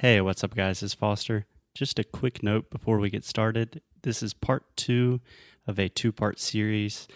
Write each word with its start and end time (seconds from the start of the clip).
Hey, 0.00 0.22
what's 0.22 0.42
up, 0.42 0.54
guys? 0.54 0.82
It's 0.82 0.94
Foster. 0.94 1.44
Just 1.74 1.98
a 1.98 2.04
quick 2.04 2.42
note 2.42 2.70
before 2.70 2.98
we 2.98 3.10
get 3.10 3.22
started. 3.22 3.82
This 4.00 4.22
is 4.22 4.32
part 4.32 4.64
two 4.74 5.20
of 5.66 5.78
a 5.78 5.90
two 5.90 6.10
part 6.10 6.40
series 6.40 7.06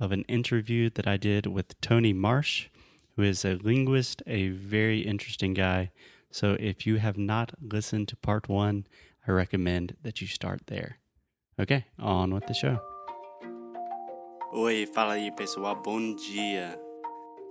of 0.00 0.10
an 0.10 0.22
interview 0.22 0.90
that 0.96 1.06
I 1.06 1.16
did 1.16 1.46
with 1.46 1.80
Tony 1.80 2.12
Marsh, 2.12 2.70
who 3.14 3.22
is 3.22 3.44
a 3.44 3.54
linguist, 3.62 4.20
a 4.26 4.48
very 4.48 5.02
interesting 5.02 5.54
guy. 5.54 5.92
So 6.32 6.56
if 6.58 6.88
you 6.88 6.96
have 6.96 7.16
not 7.16 7.52
listened 7.62 8.08
to 8.08 8.16
part 8.16 8.48
one, 8.48 8.88
I 9.28 9.30
recommend 9.30 9.94
that 10.02 10.20
you 10.20 10.26
start 10.26 10.62
there. 10.66 10.98
Okay, 11.60 11.84
on 12.00 12.34
with 12.34 12.48
the 12.48 12.54
show. 12.54 12.80
Oi, 14.52 14.86
fala 14.86 15.14
aí 15.14 15.30
pessoal, 15.36 15.76
bom 15.76 16.16
dia. 16.16 16.76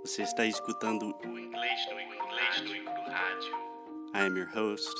Você 0.04 0.24
está 0.24 0.46
escutando 0.46 1.16
o 1.26 1.40
inglês 1.40 1.88
no 1.90 2.02
inglês 2.02 2.84
no 2.84 3.10
rádio. 3.10 3.73
I 4.14 4.26
am 4.26 4.36
your 4.36 4.46
host, 4.46 4.96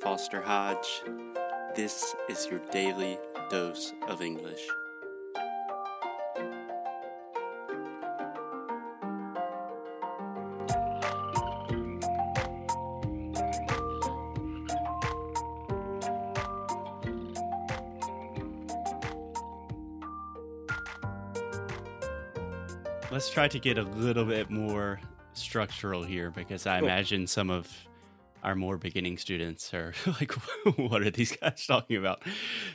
Foster 0.00 0.40
Hodge. 0.40 1.02
This 1.74 2.14
is 2.28 2.46
your 2.50 2.60
daily 2.70 3.18
dose 3.50 3.92
of 4.08 4.22
English. 4.22 4.62
Let's 23.10 23.28
try 23.28 23.46
to 23.48 23.58
get 23.58 23.76
a 23.76 23.82
little 23.82 24.24
bit 24.24 24.48
more 24.50 25.00
structural 25.34 26.02
here 26.02 26.30
because 26.30 26.66
I 26.66 26.78
Cool. 26.78 26.88
imagine 26.88 27.26
some 27.26 27.50
of 27.50 27.70
our 28.42 28.54
more 28.54 28.76
beginning 28.78 29.18
students 29.18 29.72
are 29.74 29.94
like, 30.06 30.32
what 30.76 31.02
are 31.02 31.10
these 31.10 31.36
guys 31.36 31.66
talking 31.66 31.96
about? 31.96 32.22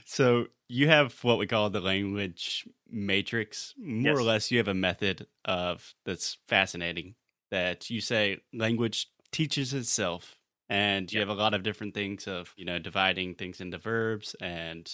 So 0.06 0.48
you 0.70 0.88
have 0.88 1.24
what 1.24 1.38
we 1.38 1.48
call 1.48 1.70
the 1.70 1.82
language 1.82 2.68
matrix. 2.90 3.74
More 3.78 4.18
or 4.18 4.24
less, 4.24 4.52
you 4.52 4.58
have 4.58 4.68
a 4.68 4.74
method 4.74 5.28
of 5.46 5.94
that's 6.06 6.38
fascinating 6.48 7.16
that 7.52 7.90
you 7.90 8.02
say 8.02 8.40
language 8.54 9.08
teaches 9.32 9.74
itself, 9.74 10.38
and 10.70 11.12
you 11.12 11.20
Yeah. 11.20 11.26
have 11.26 11.30
a 11.38 11.40
lot 11.40 11.54
of 11.54 11.64
different 11.64 11.94
things 11.94 12.28
of 12.28 12.54
you 12.58 12.66
know 12.66 12.80
dividing 12.80 13.36
things 13.36 13.62
into 13.62 13.78
verbs 13.78 14.36
and 14.42 14.92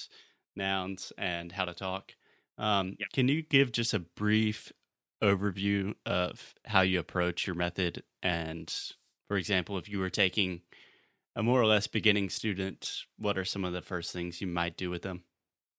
nouns 0.56 1.12
and 1.18 1.52
how 1.52 1.66
to 1.66 1.74
talk. 1.74 2.16
Um, 2.58 2.96
Yeah. 3.00 3.08
Can 3.14 3.28
you 3.28 3.42
give 3.42 3.72
just 3.72 3.94
a 3.94 4.00
brief 4.00 4.72
overview 5.24 5.96
of 6.06 6.54
how 6.66 6.82
you 6.82 7.00
approach 7.00 7.48
your 7.48 7.56
method 7.56 8.04
and 8.22 8.72
for 9.28 9.38
example 9.38 9.78
if 9.78 9.90
you 9.90 10.00
were 10.00 10.10
taking 10.10 10.62
a 11.36 11.44
more 11.44 11.62
or 11.62 11.66
less 11.66 11.88
beginning 11.88 12.30
student 12.30 13.04
what 13.18 13.38
are 13.38 13.46
some 13.46 13.64
of 13.66 13.74
the 13.74 13.82
first 13.82 14.12
things 14.12 14.42
you 14.42 14.48
might 14.48 14.78
do 14.78 14.90
with 14.90 15.02
them 15.02 15.24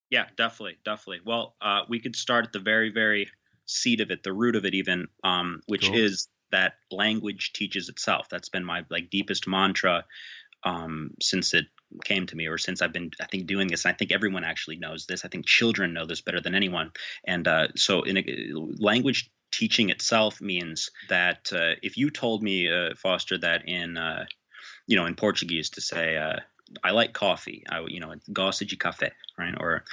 Yeah, 0.09 0.25
definitely, 0.37 0.77
definitely. 0.85 1.21
Well, 1.25 1.55
uh, 1.61 1.81
we 1.89 1.99
could 1.99 2.15
start 2.15 2.45
at 2.45 2.53
the 2.53 2.59
very, 2.59 2.91
very 2.91 3.29
seed 3.65 4.01
of 4.01 4.11
it, 4.11 4.23
the 4.23 4.33
root 4.33 4.55
of 4.55 4.65
it, 4.65 4.73
even, 4.73 5.07
um, 5.23 5.61
which 5.67 5.87
Cool. 5.87 5.97
is 5.97 6.27
that 6.51 6.73
language 6.91 7.53
teaches 7.53 7.89
itself. 7.89 8.29
That's 8.29 8.49
been 8.49 8.63
my 8.63 8.85
like 8.89 9.09
deepest 9.09 9.47
mantra 9.47 10.05
um, 10.63 11.11
since 11.21 11.53
it 11.53 11.65
came 12.03 12.25
to 12.27 12.35
me, 12.35 12.47
or 12.47 12.57
since 12.57 12.81
I've 12.81 12.93
been, 12.93 13.11
I 13.21 13.25
think, 13.25 13.47
doing 13.47 13.67
this. 13.67 13.85
And 13.85 13.93
I 13.93 13.97
think 13.97 14.11
everyone 14.11 14.43
actually 14.43 14.77
knows 14.77 15.05
this. 15.05 15.25
I 15.25 15.27
think 15.27 15.45
children 15.45 15.93
know 15.93 16.05
this 16.05 16.21
better 16.21 16.41
than 16.41 16.55
anyone. 16.55 16.91
And 17.25 17.47
uh, 17.47 17.67
so, 17.75 18.03
in 18.03 18.17
a, 18.17 18.23
language 18.79 19.29
teaching 19.51 19.89
itself 19.89 20.41
means 20.41 20.89
that 21.09 21.51
uh, 21.53 21.75
if 21.81 21.97
you 21.97 22.09
told 22.09 22.43
me, 22.43 22.69
uh, 22.69 22.95
Foster, 22.95 23.37
that 23.39 23.67
in 23.67 23.97
uh, 23.97 24.25
you 24.87 24.95
know, 24.95 25.05
in 25.05 25.15
Portuguese 25.15 25.69
to 25.71 25.81
say, 25.81 26.17
uh, 26.17 26.37
I 26.83 26.91
like 26.91 27.13
coffee. 27.13 27.63
I, 27.69 27.85
you 27.87 27.99
know, 27.99 28.13
gosto 28.31 28.65
de 28.65 28.75
café, 28.75 29.11
right? 29.37 29.55
Or, 29.59 29.83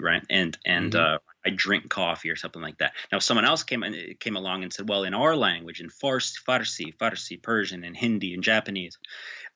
right? 0.00 0.22
And 0.30 0.56
and 0.64 0.92
Mhm. 0.92 1.18
Uh, 1.44 1.48
I 1.48 1.50
drink 1.54 1.88
coffee 1.88 2.30
or 2.30 2.36
something 2.36 2.62
like 2.62 2.78
that. 2.78 2.92
Now, 3.12 3.18
someone 3.18 3.44
else 3.44 3.62
came 3.62 3.82
in- 3.82 4.14
came 4.20 4.36
along 4.36 4.62
and 4.62 4.72
said, 4.72 4.88
well, 4.88 5.04
in 5.04 5.14
our 5.14 5.36
language, 5.36 5.80
in 5.80 5.88
Farsi, 5.88 6.36
Farsi, 6.46 6.96
Farsi, 6.96 7.42
Persian, 7.42 7.84
and 7.84 7.96
Hindi, 7.96 8.34
and 8.34 8.42
Japanese, 8.42 8.98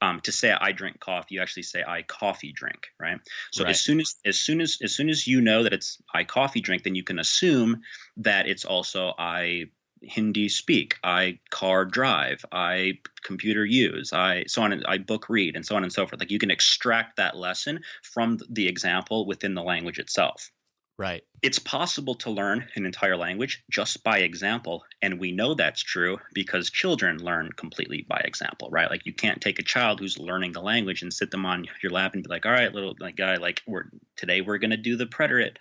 um, 0.01 0.21
to 0.21 0.33
say 0.33 0.53
I 0.53 0.73
drink 0.73 1.01
coffee, 1.01 1.35
you 1.35 1.41
actually 1.41 1.65
say 1.65 1.83
I 1.87 2.03
coffee 2.03 2.53
drink, 2.53 2.89
right? 2.99 3.19
So 3.53 3.65
Right. 3.65 3.71
as 3.71 3.81
soon 3.81 4.01
as 4.01 4.17
as 4.25 4.39
soon 4.39 4.61
as 4.61 4.79
as 4.83 4.95
soon 4.95 5.09
as 5.09 5.27
you 5.27 5.41
know 5.41 5.63
that 5.65 5.73
it's 5.73 5.99
I 6.15 6.25
coffee 6.25 6.61
drink, 6.61 6.85
then 6.85 6.95
you 6.95 7.05
can 7.05 7.19
assume 7.19 7.83
that 8.19 8.49
it's 8.49 8.65
also 8.65 9.15
I 9.19 9.67
Hindi 10.01 10.49
speak, 10.49 10.97
I 11.03 11.41
car 11.51 11.85
drive, 11.85 12.45
I 12.53 13.01
computer 13.25 13.65
use, 13.67 14.13
I 14.13 14.45
so 14.47 14.63
on, 14.63 14.73
and- 14.73 14.85
I 14.87 14.99
book 14.99 15.29
read, 15.29 15.57
and 15.57 15.67
so 15.67 15.75
on 15.75 15.83
and 15.83 15.93
so 15.93 16.07
forth. 16.07 16.21
Like 16.21 16.31
you 16.31 16.39
can 16.39 16.53
extract 16.53 17.17
that 17.17 17.37
lesson 17.37 17.83
from 18.03 18.39
the 18.49 18.69
example 18.69 19.27
within 19.27 19.55
the 19.55 19.63
language 19.63 19.99
itself. 19.99 20.53
Right 20.99 21.23
It's 21.43 21.61
possible 21.61 22.17
to 22.17 22.31
learn 22.31 22.67
an 22.75 22.85
entire 22.85 23.17
language 23.17 23.63
just 23.71 24.03
by 24.03 24.19
example, 24.19 24.85
and 25.01 25.21
we 25.21 25.31
know 25.33 25.55
that's 25.55 25.81
true 25.81 26.19
because 26.35 26.71
children 26.71 27.19
learn 27.19 27.51
completely 27.53 28.05
by 28.09 28.21
example, 28.25 28.69
right? 28.71 28.91
Like 28.91 29.07
you 29.07 29.13
can't 29.13 29.41
take 29.41 29.61
a 29.61 29.63
child 29.63 30.01
who's 30.01 30.19
learning 30.19 30.53
the 30.53 30.61
language 30.61 31.03
and 31.03 31.13
sit 31.13 31.31
them 31.31 31.47
on 31.47 31.67
your 31.83 31.93
lap 31.93 32.15
and 32.15 32.25
be 32.25 32.29
like, 32.29 32.45
"All 32.45 32.53
right, 32.53 32.75
little 32.75 32.97
like 32.99 33.17
guy, 33.17 33.37
like 33.37 33.63
we're 33.67 33.85
today 34.17 34.41
we're 34.41 34.59
gonna 34.59 34.77
do 34.77 34.97
the 34.97 35.07
preterite 35.07 35.59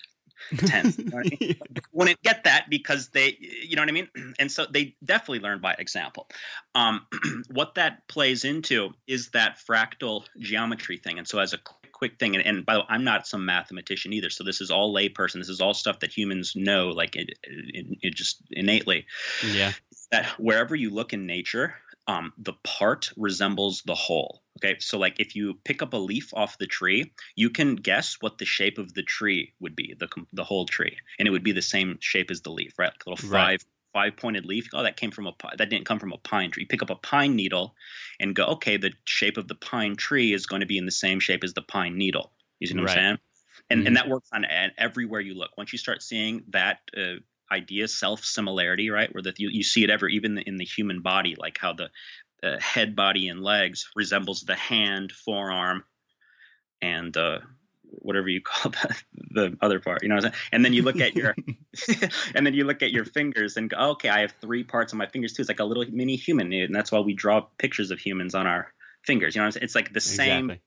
tense." 0.65 0.97
You 0.97 1.05
know 1.05 1.19
I 1.19 1.37
mean? 1.39 1.55
wouldn't 1.91 2.21
get 2.23 2.43
that 2.45 2.69
because 2.69 3.09
they 3.09 3.37
you 3.39 3.75
know 3.75 3.81
what 3.81 3.89
i 3.89 3.91
mean 3.91 4.07
and 4.39 4.51
so 4.51 4.65
they 4.65 4.95
definitely 5.03 5.39
learn 5.39 5.59
by 5.59 5.73
example 5.73 6.27
um, 6.75 7.05
what 7.51 7.75
that 7.75 8.07
plays 8.07 8.43
into 8.43 8.91
is 9.07 9.29
that 9.29 9.57
fractal 9.67 10.25
geometry 10.37 10.97
thing 10.97 11.17
and 11.17 11.27
so 11.27 11.39
as 11.39 11.53
a 11.53 11.57
quick, 11.97 12.19
thing 12.19 12.35
and, 12.35 12.45
and 12.45 12.65
by 12.65 12.73
the 12.73 12.79
way 12.79 12.85
i'm 12.89 13.03
not 13.03 13.27
some 13.27 13.45
mathematician 13.45 14.13
either 14.13 14.29
so 14.29 14.43
this 14.43 14.61
is 14.61 14.71
all 14.71 14.93
layperson 14.93 15.35
this 15.35 15.49
is 15.49 15.61
all 15.61 15.73
stuff 15.73 15.99
that 15.99 16.15
humans 16.15 16.53
know 16.55 16.89
like 16.89 17.15
it, 17.15 17.29
it, 17.43 17.85
it 18.01 18.15
just 18.15 18.41
innately 18.51 19.05
yeah 19.45 19.73
that 20.11 20.25
wherever 20.39 20.75
you 20.75 20.89
look 20.89 21.13
in 21.13 21.25
nature, 21.25 21.75
um, 22.07 22.33
the 22.37 22.53
part 22.63 23.11
resembles 23.17 23.81
the 23.85 23.95
whole. 23.95 24.41
Okay, 24.59 24.77
so 24.79 24.97
like 24.97 25.19
if 25.19 25.35
you 25.35 25.59
pick 25.65 25.81
up 25.81 25.93
a 25.93 25.97
leaf 25.97 26.33
off 26.33 26.57
the 26.57 26.65
tree, 26.65 27.13
you 27.35 27.49
can 27.49 27.75
guess 27.75 28.17
what 28.21 28.37
the 28.37 28.45
shape 28.45 28.79
of 28.79 28.93
the 28.93 29.03
tree 29.03 29.53
would 29.59 29.75
be, 29.75 29.95
the 29.99 30.07
the 30.33 30.43
whole 30.43 30.65
tree, 30.65 30.97
and 31.19 31.27
it 31.27 31.31
would 31.31 31.43
be 31.43 31.51
the 31.51 31.61
same 31.61 31.97
shape 31.99 32.31
as 32.31 32.41
the 32.41 32.49
leaf, 32.49 32.73
right? 32.79 32.91
Like 32.91 33.05
a 33.05 33.09
little 33.09 33.29
Right. 33.29 33.63
Five 33.97 34.15
pointed 34.15 34.45
leaf. 34.45 34.67
Oh, 34.75 34.83
that 34.83 34.95
came 34.95 35.09
from 35.09 35.25
a 35.25 35.33
that 35.57 35.71
didn't 35.71 35.87
come 35.87 35.97
from 35.97 36.13
a 36.13 36.19
pine 36.19 36.51
tree. 36.51 36.63
You 36.63 36.67
pick 36.67 36.83
up 36.83 36.91
a 36.91 36.95
pine 36.95 37.35
needle, 37.35 37.73
and 38.19 38.35
go, 38.35 38.45
okay, 38.45 38.77
the 38.77 38.93
shape 39.05 39.37
of 39.37 39.47
the 39.47 39.55
pine 39.55 39.95
tree 39.95 40.33
is 40.33 40.45
going 40.45 40.59
to 40.59 40.67
be 40.67 40.77
in 40.77 40.85
the 40.85 40.91
same 40.91 41.19
shape 41.19 41.43
as 41.43 41.55
the 41.55 41.63
pine 41.63 41.97
needle. 41.97 42.31
You 42.59 42.67
see 42.67 42.75
what 42.75 42.83
Right. 42.83 42.97
I'm 42.97 43.03
saying? 43.03 43.17
And 43.71 43.81
Mhm. 43.81 43.87
and 43.87 43.97
that 43.97 44.07
works 44.07 44.29
on 44.31 44.45
and 44.45 44.71
everywhere 44.77 45.19
you 45.19 45.33
look. 45.33 45.57
Once 45.57 45.73
you 45.73 45.79
start 45.79 46.03
seeing 46.03 46.43
that 46.49 46.81
uh, 46.95 47.15
idea, 47.51 47.87
self 47.87 48.23
similarity, 48.23 48.91
right, 48.91 49.11
where 49.11 49.23
that 49.23 49.39
you, 49.39 49.49
you 49.51 49.63
see 49.63 49.83
it 49.83 49.89
ever 49.89 50.07
even 50.07 50.37
in 50.37 50.57
the 50.57 50.65
human 50.65 51.01
body, 51.01 51.35
like 51.35 51.57
how 51.57 51.73
the 51.73 51.89
uh, 52.43 52.59
head, 52.59 52.95
body, 52.95 53.29
and 53.29 53.41
legs 53.41 53.89
resembles 53.95 54.41
the 54.41 54.55
hand, 54.55 55.11
forearm, 55.11 55.83
and 56.83 57.17
uh, 57.17 57.39
whatever 57.89 58.27
you 58.29 58.41
call 58.45 58.71
the, 58.71 58.95
the 59.31 59.57
other 59.61 59.79
part. 59.79 60.03
You 60.03 60.09
know 60.09 60.15
what 60.15 60.25
I'm 60.25 60.31
saying? 60.31 60.43
And 60.51 60.65
then 60.65 60.73
you 60.73 60.81
look 60.83 60.99
at 60.99 61.15
your 61.15 61.35
and 62.35 62.45
then 62.45 62.53
you 62.53 62.65
look 62.65 62.81
at 62.81 62.91
your 62.91 63.05
fingers 63.05 63.57
and 63.57 63.69
go, 63.69 63.77
oh, 63.79 63.91
okay, 63.91 64.09
I 64.09 64.19
have 64.21 64.33
three 64.41 64.63
parts 64.63 64.93
on 64.93 64.99
my 64.99 65.07
fingers 65.07 65.33
too. 65.33 65.41
It's 65.41 65.49
like 65.49 65.59
a 65.59 65.65
little 65.65 65.85
mini 65.91 66.15
human, 66.15 66.51
and 66.53 66.73
that's 66.73 66.91
why 66.91 66.99
we 66.99 67.13
draw 67.13 67.41
pictures 67.57 67.91
of 67.91 67.99
humans 67.99 68.35
on 68.35 68.47
our 68.47 68.73
fingers. 69.05 69.35
You 69.35 69.39
know 69.39 69.43
what 69.43 69.47
I'm 69.47 69.51
saying? 69.53 69.63
It's 69.63 69.75
like 69.75 69.93
the 69.93 70.01
same 70.01 70.49
Exactly. 70.49 70.55
just 70.55 70.66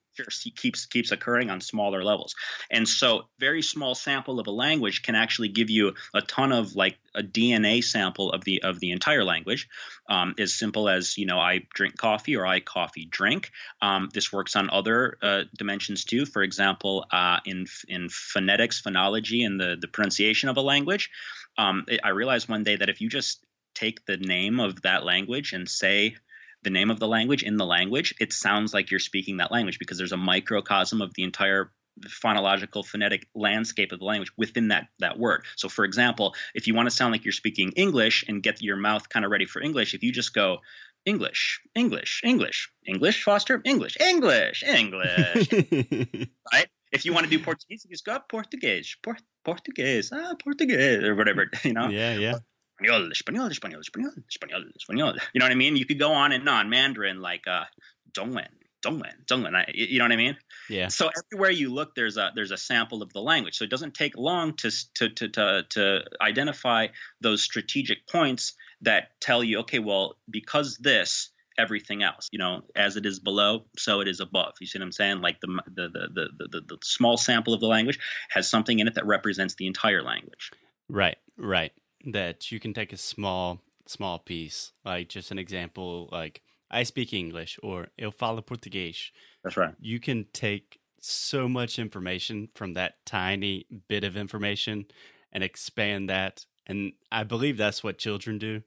keeps 0.55 0.85
keeps 0.85 1.11
occurring 1.11 1.49
on 1.49 1.61
smaller 1.61 2.03
levels. 2.03 2.35
And 2.69 2.87
so 2.87 3.27
very 3.39 3.61
small 3.61 3.95
sample 3.95 4.39
of 4.39 4.47
a 4.47 4.51
language 4.51 5.03
can 5.03 5.15
actually 5.15 5.49
give 5.49 5.69
you 5.69 5.93
a 6.13 6.21
ton 6.21 6.51
of 6.51 6.75
like 6.75 6.97
a 7.13 7.21
dna 7.21 7.83
sample 7.83 8.31
of 8.31 8.43
the 8.43 8.63
of 8.63 8.79
the 8.79 8.91
entire 8.91 9.23
language. 9.23 9.67
Um, 10.09 10.35
as 10.37 10.53
simple 10.53 10.89
as 10.89 11.17
you 11.17 11.25
know 11.25 11.39
i 11.39 11.61
drink 11.73 11.97
coffee 11.97 12.35
or 12.35 12.45
i 12.45 12.59
coffee 12.59 13.05
drink. 13.05 13.51
Um, 13.81 14.09
this 14.13 14.31
works 14.31 14.55
on 14.55 14.69
other 14.69 15.17
uh, 15.21 15.43
dimensions 15.57 16.05
too. 16.05 16.25
For 16.25 16.43
example 16.43 17.05
uh, 17.11 17.39
in 17.45 17.65
in 17.87 18.09
phonetics 18.09 18.81
phonology 18.81 19.45
and 19.45 19.59
the 19.59 19.77
the 19.79 19.87
pronunciation 19.87 20.49
of 20.49 20.57
a 20.57 20.61
language. 20.61 21.09
Um, 21.57 21.85
i 22.03 22.09
realized 22.09 22.47
one 22.49 22.63
day 22.63 22.75
that 22.77 22.89
if 22.89 23.01
you 23.01 23.09
just 23.09 23.43
take 23.73 24.05
the 24.05 24.17
name 24.17 24.59
of 24.59 24.81
that 24.81 25.03
language 25.05 25.53
and 25.53 25.69
say 25.69 26.15
the 26.63 26.69
name 26.69 26.91
of 26.91 26.99
the 26.99 27.07
language 27.07 27.43
in 27.43 27.57
the 27.57 27.65
language, 27.65 28.13
it 28.19 28.33
sounds 28.33 28.73
like 28.73 28.91
you're 28.91 28.99
speaking 28.99 29.37
that 29.37 29.51
language 29.51 29.79
because 29.79 29.97
there's 29.97 30.11
a 30.11 30.17
microcosm 30.17 31.01
of 31.01 31.13
the 31.13 31.23
entire 31.23 31.71
phonological 31.99 32.85
phonetic 32.85 33.27
landscape 33.35 33.91
of 33.91 33.99
the 33.99 34.05
language 34.05 34.31
within 34.37 34.69
that 34.69 34.87
that 34.99 35.19
word. 35.19 35.43
So 35.55 35.69
for 35.69 35.85
example, 35.85 36.35
if 36.53 36.67
you 36.67 36.73
want 36.73 36.89
to 36.89 36.95
sound 36.95 37.11
like 37.11 37.25
you're 37.25 37.31
speaking 37.31 37.73
English 37.75 38.25
and 38.27 38.41
get 38.41 38.61
your 38.61 38.77
mouth 38.77 39.09
kind 39.09 39.25
of 39.25 39.31
ready 39.31 39.45
for 39.45 39.61
English, 39.61 39.93
if 39.93 40.03
you 40.03 40.11
just 40.11 40.33
go 40.33 40.59
English, 41.05 41.59
English, 41.75 42.21
English, 42.23 42.69
English, 42.85 43.23
Foster, 43.23 43.61
English, 43.65 43.97
English, 43.99 44.63
English, 44.63 45.51
right? 46.53 46.67
If 46.91 47.05
you 47.05 47.13
want 47.13 47.23
to 47.25 47.29
do 47.29 47.39
Portuguese, 47.39 47.85
you 47.85 47.91
just 47.91 48.05
go 48.05 48.19
Portuguese, 48.29 48.97
Port- 49.01 49.23
Portuguese, 49.43 50.11
ah, 50.13 50.35
Portuguese, 50.43 51.03
or 51.03 51.15
whatever, 51.15 51.49
you 51.63 51.73
know. 51.73 51.89
yeah 51.89 52.13
yeah 52.13 52.39
Español, 52.81 53.11
español, 53.11 53.49
español, 53.49 53.81
español, 53.81 54.13
español, 54.29 54.71
español. 54.77 55.17
You 55.33 55.39
know 55.39 55.45
what 55.45 55.51
I 55.51 55.55
mean? 55.55 55.75
You 55.75 55.85
could 55.85 55.99
go 55.99 56.13
on 56.13 56.31
and 56.31 56.47
on. 56.47 56.69
Mandarin, 56.69 57.21
like 57.21 57.47
uh, 57.47 57.65
Dongwen, 58.11 58.47
Zhongwen, 58.83 59.25
Zhongwen. 59.25 59.55
I, 59.55 59.71
you 59.73 59.99
know 59.99 60.05
what 60.05 60.11
I 60.11 60.17
mean? 60.17 60.37
Yeah. 60.69 60.87
So 60.87 61.09
everywhere 61.15 61.51
you 61.51 61.73
look, 61.73 61.95
there's 61.95 62.17
a 62.17 62.31
there's 62.35 62.51
a 62.51 62.57
sample 62.57 63.01
of 63.01 63.13
the 63.13 63.21
language. 63.21 63.57
So 63.57 63.63
it 63.63 63.69
doesn't 63.69 63.93
take 63.93 64.17
long 64.17 64.55
to 64.57 64.71
to 64.95 65.09
to 65.09 65.29
to, 65.29 65.65
to 65.69 66.03
identify 66.19 66.87
those 67.19 67.43
strategic 67.43 68.07
points 68.07 68.53
that 68.81 69.19
tell 69.19 69.43
you, 69.43 69.59
okay, 69.59 69.79
well, 69.79 70.17
because 70.29 70.77
this, 70.77 71.29
everything 71.57 72.01
else, 72.01 72.27
you 72.31 72.39
know, 72.39 72.61
as 72.75 72.97
it 72.97 73.05
is 73.05 73.19
below, 73.19 73.65
so 73.77 74.01
it 74.01 74.07
is 74.07 74.19
above. 74.19 74.53
You 74.59 74.67
see 74.67 74.79
what 74.79 74.85
I'm 74.85 74.91
saying? 74.91 75.21
Like 75.21 75.39
the 75.39 75.47
the 75.67 75.89
the 75.89 76.29
the 76.37 76.47
the, 76.47 76.61
the 76.61 76.77
small 76.83 77.17
sample 77.17 77.53
of 77.53 77.59
the 77.59 77.67
language 77.67 77.99
has 78.29 78.49
something 78.49 78.79
in 78.79 78.87
it 78.87 78.95
that 78.95 79.05
represents 79.05 79.55
the 79.55 79.67
entire 79.67 80.01
language. 80.01 80.51
Right. 80.89 81.17
Right. 81.37 81.71
That 82.05 82.51
you 82.51 82.59
can 82.59 82.73
take 82.73 82.93
a 82.93 82.97
small 82.97 83.61
small 83.87 84.19
piece, 84.19 84.71
like 84.85 85.09
just 85.09 85.31
an 85.31 85.39
example, 85.39 86.09
like 86.11 86.41
I 86.69 86.83
speak 86.83 87.13
English 87.13 87.59
or 87.61 87.89
eu 87.97 88.11
falo 88.11 88.41
português. 88.41 89.11
That's 89.43 89.57
right. 89.57 89.73
You 89.79 89.99
can 89.99 90.25
take 90.33 90.79
so 91.01 91.49
much 91.49 91.79
information 91.79 92.49
from 92.53 92.73
that 92.73 93.05
tiny 93.05 93.65
bit 93.87 94.03
of 94.03 94.15
information 94.15 94.85
and 95.31 95.43
expand 95.43 96.09
that. 96.09 96.45
And 96.67 96.93
I 97.11 97.23
believe 97.23 97.57
that's 97.57 97.83
what 97.83 97.97
children 97.97 98.37
do. 98.37 98.61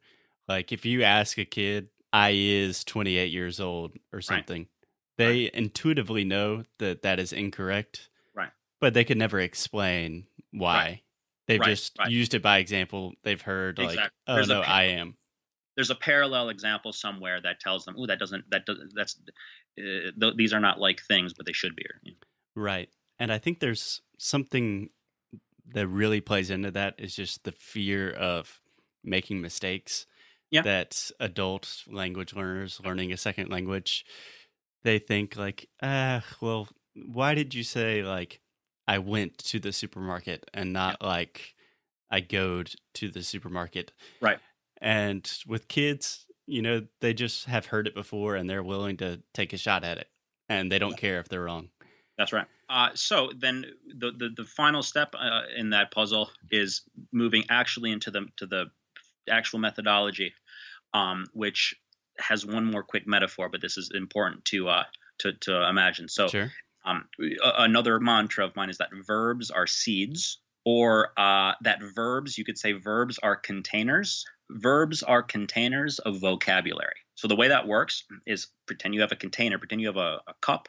Like 0.48 0.72
if 0.72 0.84
you 0.84 1.02
ask 1.02 1.38
a 1.38 1.44
kid, 1.44 1.88
I 2.12 2.30
is 2.34 2.84
28 2.84 3.32
years 3.32 3.60
old 3.60 3.96
or 4.12 4.20
something, 4.20 4.62
right. 4.62 4.68
they 5.16 5.42
right. 5.44 5.54
intuitively 5.54 6.24
know 6.24 6.64
that 6.78 7.02
that 7.02 7.18
is 7.18 7.32
incorrect. 7.32 8.08
Right. 8.34 8.50
But 8.80 8.94
they 8.94 9.04
could 9.04 9.18
never 9.18 9.40
explain 9.40 10.26
why. 10.52 10.76
Right. 10.76 11.00
They've 11.46 11.62
just 11.62 11.96
used 12.08 12.34
it 12.34 12.42
by 12.42 12.58
example. 12.58 13.12
They've 13.22 13.40
heard 13.40 13.78
exactly. 13.78 14.02
like, 14.02 14.12
oh 14.26 14.34
There's 14.36 14.48
no, 14.48 14.60
I 14.62 14.84
am 14.84 15.16
there's 15.76 15.90
a 15.90 15.94
parallel 15.94 16.48
example 16.48 16.92
somewhere 16.92 17.40
that 17.40 17.60
tells 17.60 17.84
them, 17.84 17.96
"Oh, 17.98 18.06
that 18.06 18.18
doesn't 18.18 18.44
that 18.50 18.66
does 18.66 18.78
that's 18.94 19.18
uh, 19.78 20.10
th- 20.20 20.36
these 20.36 20.52
are 20.52 20.60
not 20.60 20.78
like 20.78 21.02
things, 21.02 21.34
but 21.34 21.46
they 21.46 21.52
should 21.52 21.74
be." 21.74 21.84
You 22.02 22.12
know? 22.12 22.62
Right, 22.62 22.88
and 23.18 23.32
I 23.32 23.38
think 23.38 23.60
there's 23.60 24.00
something 24.18 24.90
that 25.72 25.88
really 25.88 26.20
plays 26.20 26.50
into 26.50 26.70
that 26.72 26.94
is 26.98 27.16
just 27.16 27.44
the 27.44 27.52
fear 27.52 28.10
of 28.10 28.60
making 29.02 29.40
mistakes. 29.40 30.06
Yeah. 30.50 30.62
That 30.62 31.10
adult 31.18 31.82
language 31.88 32.32
learners 32.32 32.80
learning 32.84 33.12
a 33.12 33.16
second 33.16 33.50
language, 33.50 34.04
they 34.84 35.00
think 35.00 35.36
like, 35.36 35.68
ah, 35.82 36.22
well, 36.40 36.68
why 36.94 37.34
did 37.34 37.54
you 37.54 37.64
say 37.64 38.04
like 38.04 38.40
I 38.86 38.98
went 38.98 39.38
to 39.38 39.58
the 39.58 39.72
supermarket 39.72 40.48
and 40.52 40.72
not 40.72 40.98
yeah. 41.00 41.06
like 41.06 41.54
I 42.10 42.20
goed 42.20 42.74
to 42.94 43.10
the 43.10 43.22
supermarket? 43.22 43.92
Right. 44.20 44.38
And 44.80 45.30
with 45.46 45.68
kids, 45.68 46.26
you 46.46 46.62
know, 46.62 46.82
they 47.00 47.14
just 47.14 47.46
have 47.46 47.66
heard 47.66 47.86
it 47.86 47.94
before 47.94 48.36
and 48.36 48.48
they're 48.48 48.62
willing 48.62 48.98
to 48.98 49.22
take 49.32 49.52
a 49.52 49.56
shot 49.56 49.84
at 49.84 49.98
it 49.98 50.08
and 50.48 50.70
they 50.70 50.78
don't 50.78 50.96
care 50.96 51.18
if 51.20 51.28
they're 51.28 51.44
wrong. 51.44 51.68
That's 52.18 52.32
right. 52.32 52.46
Uh, 52.68 52.90
so 52.94 53.30
then 53.36 53.66
the, 53.96 54.12
the, 54.12 54.30
the 54.36 54.44
final 54.44 54.82
step 54.82 55.14
uh, 55.18 55.42
in 55.56 55.70
that 55.70 55.90
puzzle 55.90 56.30
is 56.50 56.82
moving 57.12 57.44
actually 57.50 57.92
into 57.92 58.10
the 58.10 58.26
to 58.36 58.46
the 58.46 58.66
actual 59.28 59.58
methodology, 59.58 60.32
um, 60.92 61.26
which 61.32 61.74
has 62.18 62.46
one 62.46 62.64
more 62.64 62.82
quick 62.82 63.06
metaphor, 63.06 63.48
but 63.48 63.60
this 63.60 63.76
is 63.76 63.90
important 63.94 64.44
to 64.46 64.68
uh, 64.68 64.84
to 65.18 65.32
to 65.32 65.68
imagine. 65.68 66.08
So 66.08 66.28
sure. 66.28 66.52
Um, 66.84 67.08
another 67.42 67.98
mantra 68.00 68.44
of 68.44 68.54
mine 68.56 68.70
is 68.70 68.78
that 68.78 68.90
verbs 69.06 69.50
are 69.50 69.66
seeds, 69.66 70.38
or 70.64 71.10
uh, 71.18 71.52
that 71.62 71.82
verbs 71.94 72.38
you 72.38 72.44
could 72.44 72.58
say 72.58 72.72
verbs 72.72 73.18
are 73.22 73.36
containers 73.36 74.24
verbs 74.50 75.02
are 75.02 75.22
containers 75.22 75.98
of 76.00 76.20
vocabulary. 76.20 76.96
So 77.14 77.28
the 77.28 77.36
way 77.36 77.48
that 77.48 77.66
works 77.66 78.04
is 78.26 78.48
pretend 78.66 78.94
you 78.94 79.00
have 79.00 79.12
a 79.12 79.16
container, 79.16 79.58
pretend 79.58 79.80
you 79.80 79.88
have 79.88 79.96
a, 79.96 80.20
a 80.26 80.34
cup, 80.40 80.68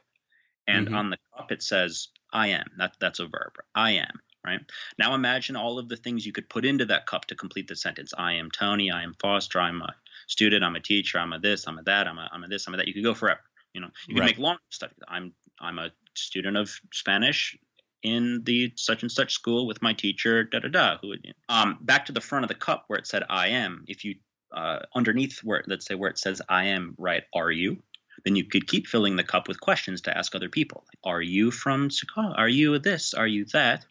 and 0.68 0.88
mm-hmm. 0.88 0.96
on 0.96 1.10
the 1.10 1.18
cup 1.36 1.52
it 1.52 1.62
says 1.62 2.10
I 2.32 2.48
am. 2.50 2.66
That 2.78 2.94
that's 3.00 3.20
a 3.20 3.26
verb. 3.26 3.54
I 3.74 3.92
am. 3.92 4.20
Right 4.46 4.60
now, 5.00 5.16
imagine 5.16 5.56
all 5.56 5.80
of 5.80 5.90
the 5.90 5.98
things 5.98 6.24
you 6.24 6.32
could 6.32 6.48
put 6.50 6.66
into 6.66 6.86
that 6.86 7.08
cup 7.08 7.26
to 7.26 7.36
complete 7.36 7.68
the 7.68 7.76
sentence. 7.76 8.14
I 8.16 8.34
am 8.34 8.52
Tony. 8.52 8.92
I 8.92 9.02
am 9.02 9.16
Foster. 9.20 9.60
I'm 9.60 9.82
a 9.82 9.96
student. 10.28 10.64
I'm 10.64 10.76
a 10.76 10.80
teacher. 10.80 11.18
I'm 11.18 11.34
a 11.34 11.40
this. 11.40 11.68
I'm 11.68 11.80
a 11.80 11.84
that. 11.84 12.08
I'm 12.08 12.20
a 12.20 12.30
I'm 12.32 12.44
a 12.44 12.48
this. 12.48 12.68
I'm 12.68 12.76
a 12.76 12.78
that. 12.78 12.88
You 12.88 12.94
could 12.94 13.04
go 13.04 13.16
forever. 13.16 13.42
You 13.74 13.82
know, 13.82 13.90
you 14.08 14.14
could 14.14 14.22
right. 14.22 14.28
make 14.28 14.38
long 14.38 14.58
studies. 14.70 14.98
I'm 15.08 15.34
I'm 15.60 15.80
a 15.80 15.90
student 16.18 16.58
of 16.58 16.72
Spanish 16.94 17.58
in 18.06 18.44
the 18.44 18.72
such 18.76 19.02
and 19.02 19.12
such 19.12 19.34
school 19.34 19.66
with 19.66 19.82
my 19.82 19.92
teacher, 19.92 20.44
da 20.44 20.60
da 20.60 20.68
da. 20.68 20.98
Who 21.02 21.10
would, 21.10 21.34
um, 21.50 21.80
back 21.82 22.06
to 22.06 22.12
the 22.12 22.22
front 22.22 22.46
of 22.46 22.50
the 22.50 22.56
cup 22.56 22.86
where 22.88 23.00
it 23.00 23.08
said 23.08 23.24
I 23.30 23.48
am. 23.50 23.84
If 23.88 24.06
you 24.06 24.16
uh, 24.54 24.80
underneath 24.96 25.40
where 25.44 25.64
let's 25.68 25.86
say 25.86 25.96
where 25.96 26.10
it 26.10 26.20
says 26.20 26.42
I 26.48 26.66
am, 26.66 26.94
write 26.98 27.24
Are 27.34 27.52
you? 27.52 27.82
Then 28.24 28.36
you 28.36 28.46
could 28.46 28.68
keep 28.68 28.88
filling 28.88 29.16
the 29.16 29.24
cup 29.24 29.48
with 29.48 29.60
questions 29.60 30.02
to 30.02 30.18
ask 30.18 30.36
other 30.36 30.50
people. 30.50 30.86
Are 31.04 31.22
you 31.22 31.52
from 31.52 31.90
Chicago? 31.90 32.34
Are 32.36 32.48
you 32.48 32.78
this? 32.80 33.14
Are 33.14 33.28
you 33.28 33.46
that? 33.46 33.86